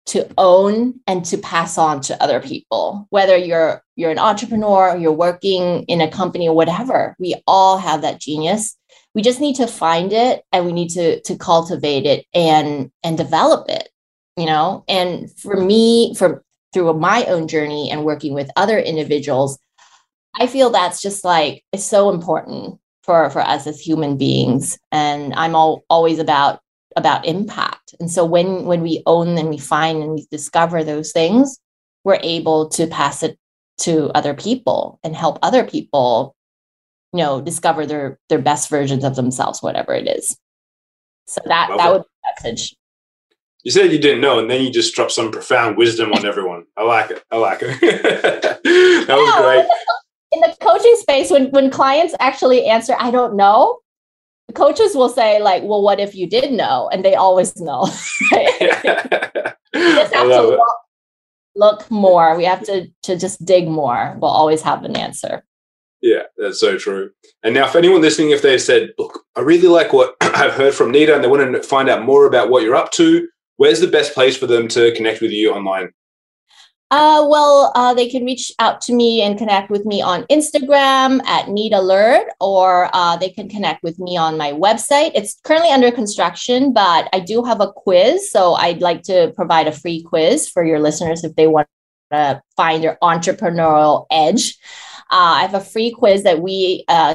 to 0.07 0.29
own 0.37 1.01
and 1.07 1.25
to 1.25 1.39
pass 1.39 1.79
on 1.79 2.01
to 2.03 2.23
other 2.23 2.41
people. 2.41 3.07
Whether 3.11 3.37
you're 3.37 3.83
you're 3.97 4.11
an 4.11 4.19
entrepreneur 4.19 4.97
you're 4.97 5.13
working 5.13 5.85
in 5.85 6.01
a 6.01 6.11
company 6.11 6.49
or 6.49 6.55
whatever 6.55 7.17
we 7.19 7.35
all 7.47 7.79
have 7.79 8.03
that 8.03 8.21
genius. 8.21 8.77
We 9.15 9.23
just 9.23 9.41
need 9.41 9.57
to 9.57 9.67
find 9.67 10.13
it 10.13 10.43
and 10.53 10.67
we 10.67 10.73
need 10.73 10.91
to 10.91 11.21
to 11.21 11.37
cultivate 11.37 12.07
it 12.07 12.27
and 12.35 12.91
and 13.03 13.17
develop 13.17 13.69
it 13.69 13.89
you 14.37 14.47
know? 14.47 14.85
And 14.89 15.31
for 15.39 15.57
me 15.57 16.15
for 16.15 16.45
through 16.73 16.93
my 16.95 17.25
own 17.27 17.47
journey 17.47 17.91
and 17.91 18.05
working 18.05 18.35
with 18.35 18.51
other 18.57 18.79
individuals 18.79 19.59
i 20.41 20.49
feel 20.49 20.71
that's 20.71 21.01
just 21.01 21.25
like 21.25 21.63
it's 21.73 21.85
so 21.85 22.11
important 22.11 22.81
for 23.05 23.29
for 23.31 23.43
us 23.43 23.67
as 23.67 23.81
human 23.81 24.17
beings 24.17 24.79
and 24.91 25.35
i'm 25.35 25.55
all, 25.55 25.85
always 25.91 26.19
about 26.19 26.61
about 26.97 27.27
impact 27.27 27.95
and 28.01 28.11
so 28.11 28.25
when 28.25 28.65
when 28.65 28.81
we 28.81 29.03
own 29.07 29.37
and 29.37 29.49
we 29.49 29.59
find 29.59 30.03
and 30.03 30.13
we 30.13 30.27
discover 30.31 30.83
those 30.83 31.13
things 31.13 31.59
we're 32.05 32.21
able 32.23 32.69
to 32.69 32.87
pass 32.87 33.23
it 33.23 33.39
to 33.79 34.11
other 34.15 34.35
people 34.35 35.01
and 35.03 35.17
help 35.17 35.39
other 35.43 35.65
people 35.65 36.35
you 37.13 37.19
know 37.19 37.41
discover 37.41 37.85
their 37.85 38.19
their 38.29 38.39
best 38.39 38.71
versions 38.71 39.05
of 39.05 39.17
themselves 39.17 39.63
whatever 39.63 39.93
it 39.95 40.07
is 40.07 40.37
so 41.27 41.41
that 41.47 41.71
Love 41.71 41.79
that, 41.79 41.85
that 41.85 41.93
would 41.93 42.03
be 42.03 42.09
the 42.23 42.49
message 42.49 42.75
You 43.65 43.71
said 43.71 43.93
you 43.93 43.99
didn't 43.99 44.21
know, 44.21 44.39
and 44.39 44.51
then 44.51 44.63
you 44.63 44.71
just 44.71 44.95
dropped 44.95 45.13
some 45.13 45.31
profound 45.31 45.79
wisdom 45.79 46.13
on 46.13 46.27
everyone. 46.33 46.67
I 46.77 46.83
like 46.83 47.11
it. 47.11 47.25
I 47.31 47.39
like 47.39 47.61
it. 47.63 47.81
that 48.63 49.09
was 49.09 49.35
great. 49.41 49.67
In 50.35 50.41
the 50.41 50.57
coaching 50.61 50.97
space, 50.97 51.31
when 51.31 51.51
when 51.51 51.71
clients 51.71 52.15
actually 52.21 52.67
answer, 52.67 52.97
"I 52.99 53.11
don't 53.11 53.37
know," 53.37 53.79
coaches 54.55 54.95
will 54.95 55.09
say 55.09 55.41
like, 55.41 55.63
"Well, 55.63 55.83
what 55.83 56.01
if 56.01 56.15
you 56.15 56.29
did 56.29 56.53
know?" 56.53 56.89
And 56.93 57.05
they 57.05 57.15
always 57.15 57.57
know. 57.57 57.87
just 58.33 60.15
have 60.15 60.29
to 60.29 60.43
look, 60.43 60.61
look 61.55 61.91
more. 61.91 62.37
We 62.37 62.45
have 62.45 62.65
to 62.65 62.89
to 63.05 63.17
just 63.17 63.45
dig 63.45 63.69
more. 63.69 64.17
We'll 64.21 64.31
always 64.31 64.63
have 64.63 64.85
an 64.85 64.97
answer. 64.97 65.45
Yeah, 66.03 66.25
that's 66.37 66.61
so 66.61 66.77
true. 66.77 67.11
And 67.43 67.55
now, 67.55 67.67
for 67.67 67.79
anyone 67.79 68.03
listening, 68.03 68.31
if 68.31 68.43
they 68.43 68.59
said, 68.59 68.91
"Look, 68.99 69.25
I 69.37 69.41
really 69.41 69.69
like 69.69 69.93
what 69.93 70.17
I've 70.21 70.53
heard 70.53 70.75
from 70.75 70.93
Nida," 70.93 71.15
and 71.15 71.25
they 71.25 71.29
want 71.29 71.51
to 71.55 71.63
find 71.63 71.89
out 71.89 72.05
more 72.05 72.27
about 72.27 72.51
what 72.51 72.63
you're 72.63 72.75
up 72.75 72.93
to, 72.93 73.27
where's 73.57 73.81
the 73.81 73.87
best 73.87 74.15
place 74.15 74.37
for 74.37 74.47
them 74.47 74.69
to 74.69 74.93
connect 74.95 75.21
with 75.21 75.31
you 75.31 75.53
online? 75.53 75.91
Uh, 76.91 77.27
well, 77.29 77.73
uh, 77.75 77.93
they 77.95 78.09
can 78.09 78.25
reach 78.25 78.53
out 78.59 78.81
to 78.81 78.93
me 78.93 79.23
and 79.23 79.39
connect 79.39 79.71
with 79.71 79.85
me 79.85 80.01
on 80.01 80.23
Instagram 80.25 81.25
at 81.25 81.47
nidaleard, 81.47 82.27
or 82.41 82.89
uh, 82.93 83.17
they 83.17 83.31
can 83.31 83.49
connect 83.49 83.83
with 83.83 83.99
me 83.99 84.17
on 84.17 84.37
my 84.37 84.53
website. 84.53 85.11
It's 85.15 85.41
currently 85.43 85.71
under 85.71 85.91
construction, 85.91 86.73
but 86.73 87.09
I 87.13 87.21
do 87.21 87.43
have 87.43 87.61
a 87.61 87.73
quiz. 87.73 88.31
So 88.31 88.55
I'd 88.55 88.83
like 88.83 89.03
to 89.05 89.33
provide 89.35 89.67
a 89.67 89.73
free 89.73 90.03
quiz 90.03 90.49
for 90.49 90.65
your 90.65 90.79
listeners 90.79 91.25
if 91.25 91.35
they 91.35 91.47
want 91.47 91.67
to 92.13 92.41
find 92.57 92.85
their 92.85 92.99
entrepreneurial 93.03 94.07
edge. 94.11 94.57
Uh, 95.11 95.37
I 95.37 95.43
have 95.43 95.55
a 95.55 95.61
free 95.61 95.91
quiz 95.91 96.23
that 96.23 96.41
we 96.41 96.85
uh, 96.89 97.15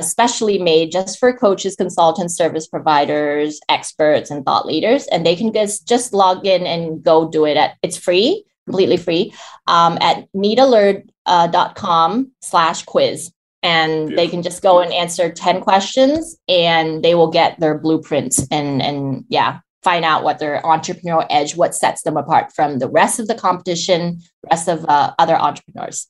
made 0.59 0.91
just 0.91 1.19
for 1.19 1.33
coaches, 1.33 1.75
consultants, 1.75 2.35
service 2.35 2.67
providers, 2.67 3.59
experts, 3.67 4.29
and 4.29 4.45
thought 4.45 4.65
leaders. 4.65 5.07
And 5.07 5.25
they 5.25 5.35
can 5.35 5.51
just, 5.53 5.87
just 5.87 6.13
log 6.13 6.45
in 6.45 6.67
and 6.67 7.03
go 7.03 7.29
do 7.29 7.45
it. 7.45 7.57
At 7.57 7.77
it's 7.81 7.97
free, 7.97 8.45
completely 8.69 8.97
free, 8.97 9.33
um, 9.67 9.97
at 9.99 10.31
nidaleard.com 10.33 11.11
uh, 11.25 12.23
slash 12.41 12.83
quiz. 12.83 13.31
And 13.61 14.17
they 14.17 14.29
can 14.29 14.41
just 14.41 14.61
go 14.61 14.79
and 14.79 14.93
answer 14.93 15.29
10 15.29 15.59
questions 15.59 16.37
and 16.47 17.03
they 17.03 17.13
will 17.13 17.29
get 17.29 17.59
their 17.59 17.77
blueprints 17.77 18.47
and, 18.49 18.81
and 18.81 19.25
yeah, 19.27 19.59
find 19.83 20.05
out 20.05 20.23
what 20.23 20.39
their 20.39 20.61
entrepreneurial 20.61 21.25
edge, 21.29 21.57
what 21.57 21.75
sets 21.75 22.03
them 22.03 22.15
apart 22.15 22.53
from 22.53 22.79
the 22.79 22.87
rest 22.87 23.19
of 23.19 23.27
the 23.27 23.35
competition, 23.35 24.21
rest 24.49 24.69
of 24.69 24.85
uh, 24.85 25.13
other 25.19 25.35
entrepreneurs. 25.35 26.07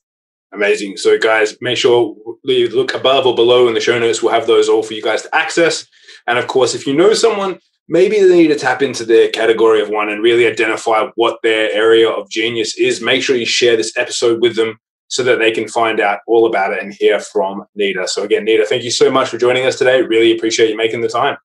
Amazing. 0.52 0.96
So, 0.96 1.18
guys, 1.18 1.56
make 1.60 1.76
sure 1.76 2.14
you 2.44 2.68
look 2.68 2.94
above 2.94 3.26
or 3.26 3.34
below 3.34 3.66
in 3.66 3.74
the 3.74 3.80
show 3.80 3.98
notes. 3.98 4.22
We'll 4.22 4.32
have 4.32 4.46
those 4.46 4.68
all 4.68 4.82
for 4.82 4.94
you 4.94 5.02
guys 5.02 5.22
to 5.22 5.34
access. 5.34 5.86
And 6.26 6.38
of 6.38 6.46
course, 6.46 6.74
if 6.74 6.86
you 6.86 6.94
know 6.94 7.14
someone, 7.14 7.58
maybe 7.90 8.20
they 8.20 8.36
need 8.36 8.48
to 8.48 8.56
tap 8.56 8.80
into 8.80 9.04
their 9.04 9.28
category 9.28 9.82
of 9.82 9.90
one 9.90 10.08
and 10.08 10.22
really 10.22 10.46
identify 10.46 11.08
what 11.16 11.40
their 11.42 11.70
area 11.72 12.08
of 12.08 12.30
genius 12.30 12.78
is. 12.78 13.02
Make 13.02 13.22
sure 13.22 13.36
you 13.36 13.44
share 13.44 13.76
this 13.76 13.92
episode 13.98 14.40
with 14.40 14.56
them 14.56 14.78
so 15.08 15.24
that 15.24 15.40
they 15.40 15.50
can 15.50 15.66
find 15.66 16.00
out 16.00 16.20
all 16.28 16.46
about 16.46 16.72
it 16.72 16.80
and 16.80 16.94
hear 16.94 17.18
from 17.18 17.64
Nida. 17.78 18.08
So, 18.08 18.22
again, 18.22 18.46
Nida, 18.46 18.64
thank 18.64 18.84
you 18.84 18.92
so 18.92 19.10
much 19.10 19.28
for 19.28 19.38
joining 19.38 19.66
us 19.66 19.76
today. 19.76 20.02
Really 20.02 20.34
appreciate 20.34 20.70
you 20.70 20.76
making 20.76 21.00
the 21.00 21.08
time. 21.08 21.36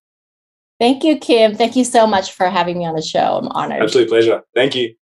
Thank 0.78 1.02
you, 1.02 1.18
Kim. 1.18 1.56
Thank 1.56 1.74
you 1.74 1.84
so 1.84 2.06
much 2.06 2.32
for 2.32 2.48
having 2.48 2.78
me 2.78 2.86
on 2.86 2.94
the 2.94 3.02
show. 3.02 3.38
I'm 3.38 3.48
honored. 3.48 3.82
Absolute 3.82 4.08
pleasure. 4.08 4.42
Thank 4.54 4.76
you. 4.76 4.94